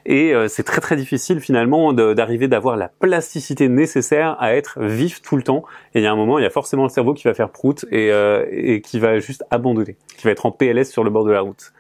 et 0.04 0.34
euh, 0.34 0.48
c'est 0.48 0.62
très 0.62 0.80
très 0.80 0.96
difficile 0.96 1.40
finalement 1.40 1.92
d'arriver 1.92 2.48
d'avoir 2.48 2.76
la 2.76 2.88
plasticité 2.88 3.68
nécessaire 3.68 4.36
à 4.40 4.54
être 4.54 4.80
vif 4.80 5.22
tout 5.22 5.36
le 5.36 5.42
temps. 5.42 5.64
Et 5.94 6.00
il 6.00 6.02
y 6.02 6.06
a 6.06 6.12
un 6.12 6.16
moment, 6.16 6.38
il 6.38 6.42
y 6.42 6.46
a 6.46 6.50
forcément 6.50 6.84
le 6.84 6.88
cerveau 6.88 7.14
qui 7.14 7.24
va 7.24 7.34
faire 7.34 7.50
prout 7.50 7.84
et, 7.90 8.10
euh, 8.10 8.44
et 8.50 8.80
qui 8.80 8.98
va 8.98 9.18
juste 9.18 9.44
abandonner, 9.50 9.96
qui 10.16 10.24
va 10.24 10.30
être 10.30 10.46
en 10.46 10.50
PLS 10.50 10.90
sur 10.90 11.04
le 11.04 11.10
bord 11.10 11.24
de 11.24 11.30
la 11.30 11.40
route. 11.40 11.72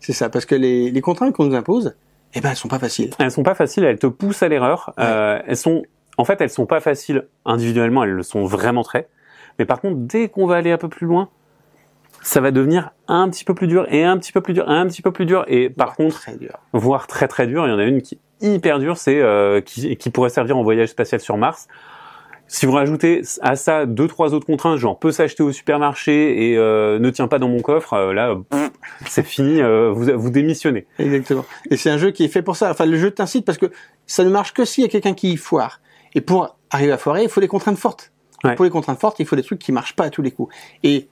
C'est 0.00 0.12
ça, 0.12 0.28
parce 0.28 0.46
que 0.46 0.54
les, 0.54 0.90
les 0.90 1.00
contraintes 1.00 1.34
qu'on 1.34 1.44
nous 1.44 1.54
impose, 1.54 1.96
eh 2.34 2.40
ben 2.40 2.50
elles 2.50 2.56
sont 2.56 2.68
pas 2.68 2.78
faciles. 2.78 3.10
Elles 3.18 3.30
sont 3.30 3.42
pas 3.42 3.54
faciles, 3.54 3.84
elles 3.84 3.98
te 3.98 4.06
poussent 4.06 4.42
à 4.42 4.48
l'erreur. 4.48 4.92
Euh, 4.98 5.40
elles 5.46 5.56
sont, 5.56 5.82
en 6.16 6.24
fait, 6.24 6.40
elles 6.40 6.50
sont 6.50 6.66
pas 6.66 6.80
faciles 6.80 7.26
individuellement, 7.44 8.04
elles 8.04 8.10
le 8.10 8.22
sont 8.22 8.44
vraiment 8.44 8.82
très. 8.82 9.08
Mais 9.58 9.64
par 9.64 9.80
contre, 9.80 9.96
dès 9.98 10.28
qu'on 10.28 10.46
va 10.46 10.56
aller 10.56 10.72
un 10.72 10.78
peu 10.78 10.88
plus 10.88 11.06
loin, 11.06 11.28
ça 12.22 12.40
va 12.40 12.50
devenir 12.50 12.90
un 13.08 13.28
petit 13.28 13.44
peu 13.44 13.54
plus 13.54 13.66
dur 13.66 13.86
et 13.90 14.04
un 14.04 14.16
petit 14.16 14.32
peu 14.32 14.40
plus 14.40 14.54
dur 14.54 14.70
et 14.70 14.74
un 14.74 14.86
petit 14.86 15.02
peu 15.02 15.10
plus 15.10 15.26
dur 15.26 15.44
et 15.48 15.68
par 15.70 15.96
contre 15.96 16.20
très 16.20 16.36
dur. 16.36 16.60
voire 16.72 17.08
très 17.08 17.26
très 17.26 17.48
dur 17.48 17.66
il 17.66 17.70
y 17.70 17.72
en 17.72 17.78
a 17.80 17.84
une 17.84 18.00
qui 18.00 18.20
est 18.40 18.46
hyper 18.46 18.78
dure 18.78 18.96
c'est 18.96 19.20
euh, 19.20 19.60
qui, 19.60 19.96
qui 19.96 20.10
pourrait 20.10 20.30
servir 20.30 20.56
en 20.56 20.62
voyage 20.62 20.90
spatial 20.90 21.20
sur 21.20 21.36
Mars 21.36 21.66
si 22.52 22.66
vous 22.66 22.72
rajoutez 22.72 23.22
à 23.40 23.56
ça 23.56 23.86
deux 23.86 24.06
trois 24.06 24.34
autres 24.34 24.44
contraintes 24.44 24.76
genre 24.76 24.98
peut 24.98 25.10
s'acheter 25.10 25.42
au 25.42 25.52
supermarché 25.52 26.50
et 26.50 26.58
euh, 26.58 26.98
ne 26.98 27.08
tient 27.08 27.26
pas 27.26 27.38
dans 27.38 27.48
mon 27.48 27.60
coffre 27.60 27.94
euh, 27.94 28.12
là 28.12 28.36
c'est 29.06 29.24
fini 29.24 29.62
vous 29.62 30.06
vous 30.14 30.30
démissionnez. 30.30 30.86
Exactement. 30.98 31.46
Et 31.70 31.76
c'est 31.78 31.88
un 31.88 31.96
jeu 31.96 32.10
qui 32.10 32.24
est 32.24 32.28
fait 32.28 32.42
pour 32.42 32.56
ça. 32.56 32.70
Enfin 32.70 32.84
le 32.84 32.98
jeu 32.98 33.10
t'incite 33.10 33.46
parce 33.46 33.56
que 33.56 33.72
ça 34.06 34.22
ne 34.22 34.28
marche 34.28 34.52
que 34.52 34.66
s'il 34.66 34.82
y 34.82 34.86
a 34.86 34.90
quelqu'un 34.90 35.14
qui 35.14 35.36
foire. 35.38 35.80
Et 36.14 36.20
pour 36.20 36.56
arriver 36.70 36.92
à 36.92 36.98
foirer 36.98 37.22
il 37.22 37.30
faut 37.30 37.40
des 37.40 37.48
contraintes 37.48 37.78
fortes. 37.78 38.12
Pour 38.56 38.64
les 38.64 38.70
contraintes 38.70 39.00
fortes 39.00 39.18
il 39.18 39.26
faut 39.26 39.36
des 39.36 39.42
trucs 39.42 39.58
qui 39.58 39.72
marchent 39.72 39.96
pas 39.96 40.04
à 40.04 40.10
tous 40.10 40.20
les 40.20 40.30
coups. 40.30 40.54
Et 40.82 41.08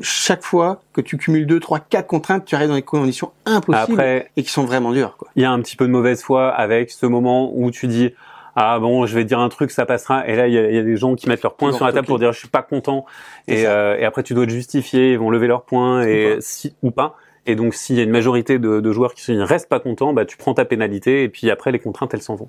chaque 0.00 0.42
fois 0.42 0.80
que 0.94 1.02
tu 1.02 1.18
cumules 1.18 1.46
deux, 1.46 1.60
trois, 1.60 1.80
quatre 1.80 2.06
contraintes, 2.06 2.44
tu 2.44 2.54
arrives 2.54 2.68
dans 2.68 2.74
des 2.74 2.82
conditions 2.82 3.32
impossibles 3.44 4.24
et 4.36 4.42
qui 4.42 4.50
sont 4.50 4.64
vraiment 4.64 4.92
dures. 4.92 5.16
Il 5.36 5.42
y 5.42 5.44
a 5.44 5.50
un 5.50 5.60
petit 5.60 5.76
peu 5.76 5.86
de 5.86 5.92
mauvaise 5.92 6.22
foi 6.22 6.48
avec 6.48 6.90
ce 6.90 7.04
moment 7.04 7.52
où 7.54 7.70
tu 7.70 7.88
dis 7.88 8.12
ah 8.60 8.80
bon, 8.80 9.06
je 9.06 9.14
vais 9.14 9.24
dire 9.24 9.38
un 9.38 9.48
truc, 9.48 9.70
ça 9.70 9.86
passera. 9.86 10.26
Et 10.26 10.34
là, 10.34 10.48
il 10.48 10.54
y 10.54 10.58
a, 10.58 10.82
des 10.82 10.96
gens 10.96 11.14
qui 11.14 11.28
mettent 11.28 11.44
leur 11.44 11.54
poing 11.54 11.72
sur 11.72 11.86
la 11.86 11.92
table 11.92 12.08
pour 12.08 12.18
dire 12.18 12.32
je 12.32 12.38
suis 12.40 12.48
pas 12.48 12.62
content. 12.62 13.06
Et, 13.46 13.68
euh, 13.68 13.96
et, 13.96 14.04
après, 14.04 14.24
tu 14.24 14.34
dois 14.34 14.46
te 14.46 14.50
justifier. 14.50 15.12
Ils 15.12 15.18
vont 15.18 15.30
lever 15.30 15.46
leur 15.46 15.62
poing 15.62 16.02
et 16.02 16.34
ou 16.34 16.40
si 16.40 16.74
ou 16.82 16.90
pas. 16.90 17.14
Et 17.46 17.54
donc, 17.54 17.74
s'il 17.74 17.94
y 17.94 18.00
a 18.00 18.02
une 18.02 18.10
majorité 18.10 18.58
de, 18.58 18.80
de 18.80 18.92
joueurs 18.92 19.14
qui 19.14 19.30
ne 19.30 19.42
restent 19.44 19.68
pas 19.68 19.78
contents, 19.78 20.12
bah 20.12 20.24
tu 20.24 20.36
prends 20.36 20.54
ta 20.54 20.64
pénalité 20.64 21.22
et 21.22 21.28
puis 21.28 21.50
après 21.50 21.70
les 21.70 21.78
contraintes 21.78 22.12
elles 22.12 22.20
s'en 22.20 22.34
vont. 22.34 22.48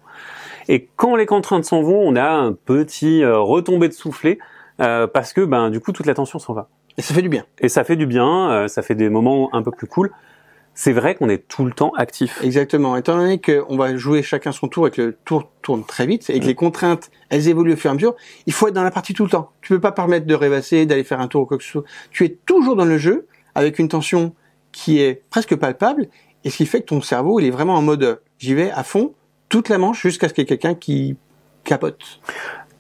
Et 0.68 0.90
quand 0.96 1.16
les 1.16 1.28
contraintes 1.28 1.64
s'en 1.64 1.84
vont, 1.84 2.02
on 2.02 2.16
a 2.16 2.28
un 2.28 2.54
petit 2.54 3.24
euh, 3.24 3.38
retombé 3.38 3.88
de 3.88 3.94
soufflet 3.94 4.40
euh, 4.82 5.06
parce 5.06 5.32
que 5.32 5.42
ben 5.42 5.70
du 5.70 5.80
coup 5.80 5.92
toute 5.92 6.08
l'attention 6.08 6.40
s'en 6.40 6.54
va. 6.54 6.70
Et 6.98 7.02
ça 7.02 7.14
fait 7.14 7.22
du 7.22 7.30
bien. 7.30 7.46
Et 7.60 7.70
ça 7.70 7.84
fait 7.84 7.96
du 7.96 8.08
bien, 8.08 8.52
euh, 8.52 8.68
ça 8.68 8.82
fait 8.82 8.96
des 8.96 9.10
moments 9.10 9.50
un 9.54 9.62
peu 9.62 9.72
plus 9.72 9.88
cool. 9.88 10.12
C'est 10.82 10.94
vrai 10.94 11.14
qu'on 11.14 11.28
est 11.28 11.46
tout 11.46 11.66
le 11.66 11.74
temps 11.74 11.92
actif. 11.98 12.40
Exactement. 12.42 12.96
Étant 12.96 13.18
donné 13.18 13.42
qu'on 13.42 13.76
va 13.76 13.98
jouer 13.98 14.24
chacun 14.24 14.54
son 14.54 14.70
tour 14.70 14.88
et 14.88 14.92
que 14.92 15.02
le 15.02 15.18
tour 15.26 15.52
tourne 15.62 15.84
très 15.84 16.08
vite 16.08 16.30
et 16.30 16.40
que 16.40 16.46
mm. 16.46 16.48
les 16.48 16.56
contraintes, 16.56 17.12
elles 17.28 17.50
évoluent 17.50 17.74
au 17.74 17.76
fur 17.76 17.90
et 17.90 17.92
à 17.92 17.96
mesure, 17.96 18.16
il 18.46 18.54
faut 18.54 18.70
être 18.70 18.76
dans 18.76 18.86
la 18.86 18.90
partie 18.90 19.14
tout 19.14 19.26
le 19.26 19.30
temps. 19.30 19.52
Tu 19.62 19.74
peux 19.74 19.82
pas 19.82 19.92
permettre 19.92 20.26
de 20.26 20.34
rêvasser, 20.34 20.86
d'aller 20.86 21.04
faire 21.04 21.20
un 21.20 21.28
tour 21.28 21.42
ou 21.42 21.46
quoi 21.46 21.58
que 21.58 21.66
ce 21.66 21.70
soit. 21.70 21.84
Tu 22.12 22.24
es 22.24 22.30
toujours 22.46 22.78
dans 22.78 22.86
le 22.86 22.98
jeu 22.98 23.28
avec 23.56 23.78
une 23.78 23.90
tension 23.90 24.34
qui 24.72 25.02
est 25.02 25.22
presque 25.30 25.54
palpable 25.58 26.08
et 26.46 26.50
ce 26.50 26.56
qui 26.56 26.66
fait 26.66 26.80
que 26.80 26.86
ton 26.86 27.02
cerveau, 27.02 27.42
il 27.42 27.46
est 27.46 27.52
vraiment 27.52 27.76
en 27.76 27.82
mode 27.82 28.22
j'y 28.38 28.54
vais 28.54 28.72
à 28.72 28.84
fond 28.84 29.14
toute 29.50 29.68
la 29.68 29.80
manche 29.80 30.02
jusqu'à 30.02 30.30
ce 30.30 30.34
qu'il 30.34 30.44
y 30.44 30.46
ait 30.46 30.48
quelqu'un 30.48 30.76
qui 30.76 31.18
capote. 31.66 32.22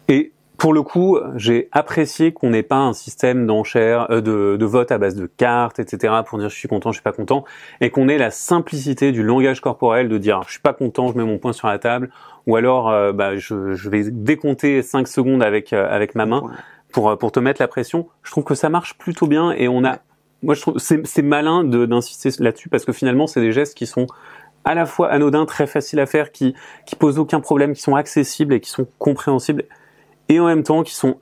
Et 0.07 0.31
pour 0.59 0.73
le 0.73 0.83
coup, 0.83 1.17
j'ai 1.35 1.69
apprécié 1.71 2.33
qu'on 2.33 2.49
n'ait 2.49 2.63
pas 2.63 2.75
un 2.75 2.91
système 2.91 3.47
d'enchères, 3.47 4.11
euh, 4.11 4.19
de, 4.19 4.57
de, 4.57 4.65
vote 4.65 4.91
à 4.91 4.97
base 4.97 5.15
de 5.15 5.25
cartes, 5.25 5.79
etc. 5.79 6.13
pour 6.25 6.37
dire 6.37 6.49
je 6.49 6.55
suis 6.55 6.67
content, 6.67 6.91
je 6.91 6.97
suis 6.97 7.03
pas 7.03 7.13
content, 7.13 7.45
et 7.79 7.89
qu'on 7.89 8.09
ait 8.09 8.17
la 8.17 8.29
simplicité 8.29 9.13
du 9.13 9.23
langage 9.23 9.61
corporel 9.61 10.09
de 10.09 10.17
dire 10.17 10.41
je 10.45 10.51
suis 10.51 10.59
pas 10.59 10.73
content, 10.73 11.07
je 11.07 11.17
mets 11.17 11.23
mon 11.23 11.37
poing 11.37 11.53
sur 11.53 11.69
la 11.69 11.79
table, 11.79 12.11
ou 12.45 12.57
alors 12.57 12.89
euh, 12.89 13.13
bah, 13.13 13.37
je, 13.37 13.73
je, 13.73 13.89
vais 13.89 14.11
décompter 14.11 14.81
5 14.83 15.07
secondes 15.07 15.41
avec 15.41 15.71
euh, 15.71 15.87
avec 15.89 16.13
ma 16.13 16.25
main 16.25 16.43
pour 16.91 17.17
pour 17.17 17.31
te 17.31 17.39
mettre 17.39 17.61
la 17.61 17.69
pression. 17.69 18.09
Je 18.21 18.31
trouve 18.31 18.43
que 18.43 18.55
ça 18.55 18.67
marche 18.67 18.97
plutôt 18.97 19.27
bien 19.27 19.51
et 19.51 19.69
on 19.69 19.85
a, 19.85 19.99
moi 20.43 20.55
je 20.55 20.61
trouve 20.61 20.77
c'est 20.77 21.21
malin 21.21 21.63
d'insister 21.63 22.31
là-dessus 22.43 22.67
parce 22.67 22.83
que 22.83 22.91
finalement 22.91 23.27
c'est 23.27 23.41
des 23.41 23.53
gestes 23.53 23.77
qui 23.77 23.87
sont 23.87 24.07
à 24.65 24.75
la 24.75 24.85
fois 24.85 25.07
anodins, 25.07 25.45
très 25.45 25.67
faciles 25.67 26.01
à 26.01 26.05
faire, 26.05 26.33
qui 26.33 26.53
qui 26.85 26.97
posent 26.97 27.17
aucun 27.17 27.39
problème, 27.39 27.73
qui 27.73 27.81
sont 27.81 27.95
accessibles 27.95 28.53
et 28.53 28.59
qui 28.59 28.69
sont 28.69 28.87
compréhensibles 28.97 29.63
et 30.29 30.39
en 30.39 30.45
même 30.45 30.63
temps 30.63 30.83
qui 30.83 30.95
sont 30.95 31.17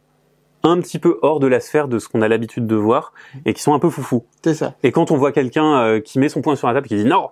un 0.64 0.80
petit 0.80 1.00
peu 1.00 1.18
hors 1.22 1.40
de 1.40 1.48
la 1.48 1.60
sphère 1.60 1.88
de 1.88 2.00
ce 2.00 2.08
qu'on 2.10 2.22
a 2.22 2.28
l'habitude 2.28 2.68
de 2.68 2.76
voir 2.76 3.14
et 3.46 3.54
qui 3.54 3.62
sont 3.62 3.74
un 3.74 3.80
peu 3.80 3.90
foufou. 3.90 4.26
C'est 4.44 4.54
ça. 4.54 4.76
Et 4.84 4.92
quand 4.92 5.12
on 5.12 5.18
voit 5.18 5.32
quelqu'un 5.32 5.80
euh, 5.80 6.00
qui 6.00 6.20
met 6.20 6.30
son 6.30 6.42
poing 6.42 6.56
sur 6.56 6.68
la 6.68 6.74
table 6.74 6.88
et 6.88 6.90
qui 6.90 6.96
dit 6.96 7.06
non, 7.06 7.30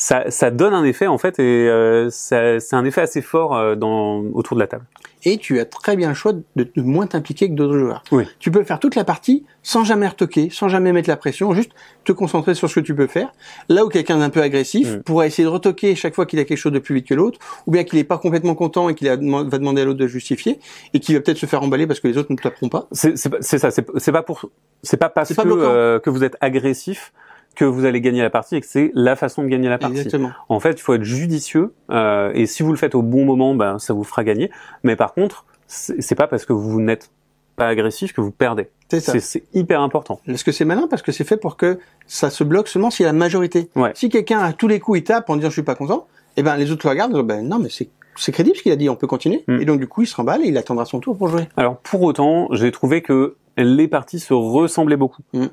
ça, 0.00 0.30
ça 0.30 0.50
donne 0.50 0.72
un 0.72 0.84
effet 0.84 1.06
en 1.06 1.18
fait 1.18 1.38
et 1.38 1.68
euh, 1.68 2.08
c'est 2.10 2.72
un 2.72 2.84
effet 2.86 3.02
assez 3.02 3.20
fort 3.20 3.54
euh, 3.54 3.74
dans, 3.74 4.22
autour 4.32 4.56
de 4.56 4.60
la 4.60 4.66
table. 4.66 4.86
Et 5.24 5.36
tu 5.36 5.60
as 5.60 5.66
très 5.66 5.94
bien 5.94 6.08
le 6.08 6.14
choix 6.14 6.32
de, 6.32 6.42
de 6.56 6.80
moins 6.80 7.06
t'impliquer 7.06 7.50
que 7.50 7.54
d'autres 7.54 7.76
joueurs. 7.76 8.02
Oui. 8.10 8.24
Tu 8.38 8.50
peux 8.50 8.64
faire 8.64 8.80
toute 8.80 8.94
la 8.94 9.04
partie 9.04 9.44
sans 9.62 9.84
jamais 9.84 10.08
retoquer, 10.08 10.48
sans 10.50 10.68
jamais 10.68 10.94
mettre 10.94 11.10
la 11.10 11.18
pression, 11.18 11.52
juste 11.52 11.72
te 12.04 12.12
concentrer 12.12 12.54
sur 12.54 12.70
ce 12.70 12.80
que 12.80 12.80
tu 12.80 12.94
peux 12.94 13.08
faire. 13.08 13.30
Là 13.68 13.84
où 13.84 13.88
quelqu'un 13.88 14.16
d'un 14.16 14.30
peu 14.30 14.40
agressif 14.40 14.90
mm. 14.90 15.02
pourra 15.02 15.26
essayer 15.26 15.44
de 15.44 15.52
retoquer 15.52 15.94
chaque 15.94 16.14
fois 16.14 16.24
qu'il 16.24 16.38
a 16.38 16.44
quelque 16.44 16.56
chose 16.56 16.72
de 16.72 16.78
plus 16.78 16.94
vite 16.94 17.06
que 17.06 17.14
l'autre, 17.14 17.38
ou 17.66 17.72
bien 17.72 17.84
qu'il 17.84 17.98
n'est 17.98 18.04
pas 18.04 18.16
complètement 18.16 18.54
content 18.54 18.88
et 18.88 18.94
qu'il 18.94 19.06
va 19.06 19.18
demander 19.18 19.82
à 19.82 19.84
l'autre 19.84 19.98
de 19.98 20.06
justifier, 20.06 20.60
et 20.94 21.00
qu'il 21.00 21.14
va 21.14 21.20
peut-être 21.20 21.36
se 21.36 21.44
faire 21.44 21.62
emballer 21.62 21.86
parce 21.86 22.00
que 22.00 22.08
les 22.08 22.16
autres 22.16 22.32
ne 22.32 22.36
te 22.36 22.42
taperont 22.42 22.70
pas. 22.70 22.88
C'est 22.92 23.18
ça, 23.18 23.70
c'est 23.70 24.12
pas 24.12 24.22
pour, 24.22 24.48
c'est 24.82 24.96
pas 24.96 25.10
parce 25.10 25.34
que, 25.34 25.42
euh, 25.46 25.98
que 25.98 26.08
vous 26.08 26.24
êtes 26.24 26.38
agressif 26.40 27.12
que 27.56 27.64
vous 27.64 27.84
allez 27.84 28.00
gagner 28.00 28.22
la 28.22 28.30
partie 28.30 28.56
et 28.56 28.60
que 28.60 28.66
c'est 28.66 28.90
la 28.94 29.16
façon 29.16 29.42
de 29.42 29.48
gagner 29.48 29.68
la 29.68 29.78
partie. 29.78 29.98
Exactement. 29.98 30.30
En 30.48 30.60
fait, 30.60 30.72
il 30.72 30.80
faut 30.80 30.94
être 30.94 31.04
judicieux 31.04 31.74
euh, 31.90 32.30
et 32.34 32.46
si 32.46 32.62
vous 32.62 32.70
le 32.70 32.78
faites 32.78 32.94
au 32.94 33.02
bon 33.02 33.24
moment, 33.24 33.54
ben 33.54 33.78
ça 33.78 33.92
vous 33.92 34.04
fera 34.04 34.24
gagner. 34.24 34.50
Mais 34.82 34.96
par 34.96 35.12
contre, 35.14 35.44
c'est 35.66 36.14
pas 36.14 36.26
parce 36.26 36.44
que 36.44 36.52
vous 36.52 36.80
n'êtes 36.80 37.10
pas 37.56 37.68
agressif 37.68 38.12
que 38.12 38.20
vous 38.20 38.30
perdez. 38.30 38.70
C'est 38.88 39.44
hyper 39.52 39.82
important. 39.82 40.20
Est-ce 40.26 40.44
que 40.44 40.52
c'est 40.52 40.64
malin? 40.64 40.88
Parce 40.88 41.02
que 41.02 41.12
c'est 41.12 41.24
fait 41.24 41.36
pour 41.36 41.56
que 41.56 41.78
ça 42.06 42.30
se 42.30 42.42
bloque 42.42 42.68
seulement 42.68 42.90
si 42.90 43.02
y 43.02 43.06
a 43.06 43.08
la 43.08 43.12
majorité. 43.12 43.68
Ouais. 43.76 43.92
Si 43.94 44.08
quelqu'un 44.08 44.40
à 44.40 44.52
tous 44.52 44.66
les 44.66 44.80
coups 44.80 45.00
il 45.00 45.04
tape 45.04 45.28
en 45.28 45.36
disant 45.36 45.50
je 45.50 45.54
suis 45.54 45.62
pas 45.62 45.74
content, 45.74 46.06
et 46.36 46.40
eh 46.40 46.42
ben 46.42 46.56
les 46.56 46.70
autres 46.70 46.86
le 46.86 46.90
regardent, 46.90 47.22
ben 47.22 47.46
non 47.46 47.58
mais 47.58 47.68
c'est 47.70 47.90
c'est 48.16 48.32
crédible 48.32 48.56
ce 48.56 48.62
qu'il 48.62 48.72
a 48.72 48.76
dit, 48.76 48.88
on 48.88 48.96
peut 48.96 49.06
continuer. 49.06 49.44
Mm. 49.46 49.60
Et 49.60 49.64
donc 49.64 49.80
du 49.80 49.86
coup 49.86 50.02
il 50.02 50.06
se 50.06 50.16
remballe 50.16 50.42
et 50.42 50.48
il 50.48 50.56
attendra 50.58 50.84
son 50.84 51.00
tour 51.00 51.16
pour 51.16 51.28
jouer. 51.28 51.48
Alors 51.56 51.76
pour 51.76 52.02
autant, 52.02 52.48
j'ai 52.52 52.72
trouvé 52.72 53.02
que 53.02 53.36
les 53.56 53.88
parties 53.88 54.20
se 54.20 54.34
ressemblaient 54.34 54.96
beaucoup. 54.96 55.22
Mm. 55.32 55.46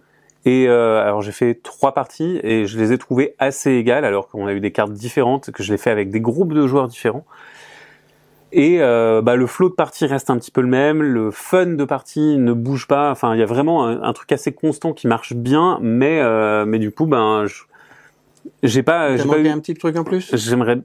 Et 0.47 0.69
euh, 0.69 1.05
alors 1.05 1.21
j'ai 1.21 1.33
fait 1.33 1.59
trois 1.61 1.93
parties 1.93 2.39
et 2.41 2.67
je 2.67 2.79
les 2.79 2.93
ai 2.93 2.97
trouvées 2.97 3.35
assez 3.37 3.71
égales 3.71 4.05
alors 4.05 4.29
qu'on 4.29 4.47
a 4.47 4.53
eu 4.53 4.61
des 4.61 4.71
cartes 4.71 4.93
différentes, 4.93 5.51
que 5.51 5.61
je 5.61 5.73
l'ai 5.73 5.77
fait 5.77 5.91
avec 5.91 6.09
des 6.09 6.21
groupes 6.21 6.53
de 6.53 6.65
joueurs 6.65 6.87
différents. 6.87 7.25
Et 8.53 8.77
euh, 8.79 9.21
bah, 9.21 9.35
le 9.35 9.45
flow 9.45 9.67
de 9.67 9.73
partie 9.73 10.05
reste 10.05 10.29
un 10.29 10.37
petit 10.37 10.51
peu 10.51 10.61
le 10.61 10.69
même, 10.69 11.03
le 11.03 11.31
fun 11.31 11.65
de 11.65 11.83
partie 11.83 12.37
ne 12.37 12.53
bouge 12.53 12.87
pas. 12.87 13.11
Enfin, 13.11 13.35
il 13.35 13.41
y 13.41 13.43
a 13.43 13.45
vraiment 13.45 13.87
un, 13.87 14.13
truc 14.13 14.31
assez 14.31 14.53
constant 14.53 14.93
qui 14.93 15.07
marche 15.07 15.33
bien, 15.33 15.79
mais 15.81 16.21
euh, 16.21 16.63
mais 16.65 16.79
du 16.79 16.91
coup, 16.91 17.07
ben, 17.07 17.45
j'ai 18.63 18.83
pas. 18.83 19.17
J'ai 19.17 19.27
pas 19.27 19.39
eu 19.39 19.49
un 19.49 19.59
petit 19.59 19.73
truc 19.73 19.97
en 19.97 20.05
plus? 20.05 20.33
J'aimerais. 20.33 20.79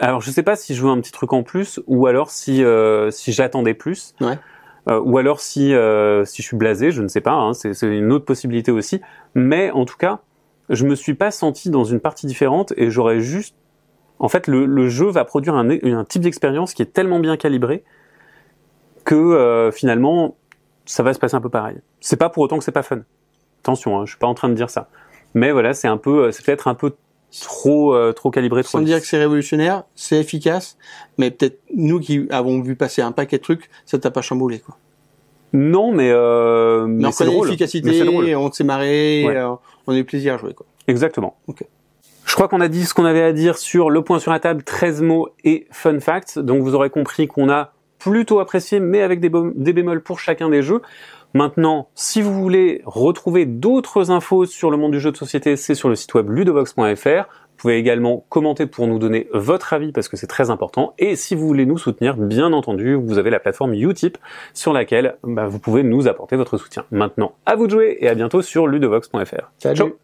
Alors, 0.00 0.22
je 0.22 0.30
sais 0.30 0.42
pas 0.42 0.56
si 0.56 0.74
je 0.74 0.80
veux 0.80 0.88
un 0.88 0.98
petit 1.02 1.12
truc 1.12 1.34
en 1.34 1.42
plus 1.42 1.80
ou 1.86 2.06
alors 2.06 2.30
si 2.30 2.64
euh, 2.64 3.10
si 3.10 3.30
j'attendais 3.30 3.74
plus. 3.74 4.14
Ouais. 4.22 4.38
Euh, 4.88 5.00
ou 5.00 5.18
alors 5.18 5.40
si 5.40 5.74
euh, 5.74 6.24
si 6.24 6.42
je 6.42 6.46
suis 6.46 6.56
blasé, 6.56 6.92
je 6.92 7.02
ne 7.02 7.08
sais 7.08 7.20
pas. 7.20 7.32
Hein, 7.32 7.54
c'est 7.54 7.82
une 7.82 8.12
autre 8.12 8.24
possibilité 8.24 8.70
aussi. 8.70 9.00
Mais 9.34 9.70
en 9.72 9.84
tout 9.84 9.96
cas, 9.96 10.20
je 10.68 10.84
me 10.86 10.94
suis 10.94 11.14
pas 11.14 11.30
senti 11.30 11.70
dans 11.70 11.84
une 11.84 12.00
partie 12.00 12.26
différente 12.26 12.72
et 12.76 12.90
j'aurais 12.90 13.20
juste 13.20 13.54
en 14.18 14.28
fait, 14.28 14.46
le, 14.46 14.88
jeu 14.88 15.10
va 15.10 15.24
produire 15.24 15.54
un, 15.54 15.68
un 15.68 16.04
type 16.04 16.22
d'expérience 16.22 16.72
qui 16.72 16.82
est 16.82 16.92
tellement 16.92 17.20
bien 17.20 17.36
calibré 17.36 17.84
que 19.04 19.14
euh, 19.14 19.70
finalement, 19.70 20.36
ça 20.86 21.02
va 21.02 21.12
se 21.12 21.18
passer 21.18 21.34
un 21.34 21.40
peu 21.40 21.50
pareil. 21.50 21.76
C'est 22.00 22.16
pas 22.16 22.30
pour 22.30 22.42
autant 22.42 22.58
que 22.58 22.64
c'est 22.64 22.72
pas 22.72 22.82
fun. 22.82 23.00
Attention, 23.60 23.98
hein, 23.98 24.06
je 24.06 24.12
suis 24.12 24.18
pas 24.18 24.26
en 24.26 24.34
train 24.34 24.48
de 24.48 24.54
dire 24.54 24.70
ça. 24.70 24.88
Mais 25.34 25.52
voilà, 25.52 25.74
c'est 25.74 25.88
un 25.88 25.98
peu, 25.98 26.32
c'est 26.32 26.44
peut-être 26.44 26.66
un 26.66 26.74
peu 26.74 26.94
trop, 27.40 27.94
euh, 27.94 28.12
trop 28.12 28.30
calibré. 28.30 28.62
Sans 28.62 28.80
dire 28.80 29.00
que 29.00 29.06
c'est 29.06 29.18
révolutionnaire, 29.18 29.84
c'est 29.94 30.18
efficace, 30.18 30.76
mais 31.18 31.30
peut-être 31.30 31.60
nous 31.74 32.00
qui 32.00 32.26
avons 32.30 32.60
vu 32.60 32.76
passer 32.76 33.02
un 33.02 33.12
paquet 33.12 33.38
de 33.38 33.42
trucs, 33.42 33.70
ça 33.84 33.98
t'a 33.98 34.10
pas 34.10 34.22
chamboulé, 34.22 34.58
quoi. 34.60 34.76
Non, 35.52 35.92
mais, 35.92 36.10
euh, 36.10 36.86
mais, 36.86 37.06
on 37.06 37.10
connaît 37.12 37.40
l'efficacité, 37.40 38.34
on 38.36 38.52
s'est 38.52 38.64
marré, 38.64 39.24
euh, 39.26 39.54
on 39.86 39.94
a 39.94 39.96
eu 39.96 40.04
plaisir 40.04 40.34
à 40.34 40.36
jouer, 40.36 40.54
quoi. 40.54 40.66
Exactement. 40.88 41.36
Ok. 41.46 41.64
Je 42.24 42.34
crois 42.34 42.48
qu'on 42.48 42.60
a 42.60 42.68
dit 42.68 42.84
ce 42.84 42.92
qu'on 42.92 43.04
avait 43.04 43.22
à 43.22 43.32
dire 43.32 43.56
sur 43.56 43.88
le 43.88 44.02
point 44.02 44.18
sur 44.18 44.32
la 44.32 44.40
table, 44.40 44.64
13 44.64 45.00
mots 45.00 45.28
et 45.44 45.66
fun 45.70 46.00
facts. 46.00 46.38
Donc 46.38 46.62
vous 46.62 46.74
aurez 46.74 46.90
compris 46.90 47.28
qu'on 47.28 47.48
a 47.48 47.72
plutôt 47.98 48.40
apprécié, 48.40 48.80
mais 48.80 49.00
avec 49.00 49.20
des, 49.20 49.30
des 49.54 49.72
bémols 49.72 50.02
pour 50.02 50.18
chacun 50.18 50.50
des 50.50 50.62
jeux. 50.62 50.82
Maintenant, 51.34 51.88
si 51.94 52.22
vous 52.22 52.32
voulez 52.32 52.82
retrouver 52.86 53.46
d'autres 53.46 54.10
infos 54.10 54.46
sur 54.46 54.70
le 54.70 54.76
monde 54.76 54.92
du 54.92 55.00
jeu 55.00 55.12
de 55.12 55.16
société, 55.16 55.56
c'est 55.56 55.74
sur 55.74 55.88
le 55.88 55.94
site 55.94 56.14
web 56.14 56.30
ludovox.fr. 56.30 57.28
Vous 57.56 57.62
pouvez 57.62 57.78
également 57.78 58.26
commenter 58.28 58.66
pour 58.66 58.86
nous 58.86 58.98
donner 58.98 59.28
votre 59.32 59.72
avis 59.72 59.92
parce 59.92 60.08
que 60.08 60.16
c'est 60.16 60.26
très 60.26 60.50
important. 60.50 60.94
Et 60.98 61.16
si 61.16 61.34
vous 61.34 61.46
voulez 61.46 61.64
nous 61.64 61.78
soutenir, 61.78 62.16
bien 62.16 62.52
entendu, 62.52 62.94
vous 62.94 63.18
avez 63.18 63.30
la 63.30 63.40
plateforme 63.40 63.72
Utip 63.74 64.18
sur 64.52 64.72
laquelle 64.72 65.16
bah, 65.22 65.46
vous 65.46 65.58
pouvez 65.58 65.82
nous 65.82 66.06
apporter 66.06 66.36
votre 66.36 66.58
soutien. 66.58 66.84
Maintenant, 66.90 67.34
à 67.46 67.56
vous 67.56 67.66
de 67.66 67.72
jouer 67.72 67.96
et 68.00 68.08
à 68.08 68.14
bientôt 68.14 68.42
sur 68.42 68.66
ludovox.fr. 68.66 69.50
Ciao 69.58 69.96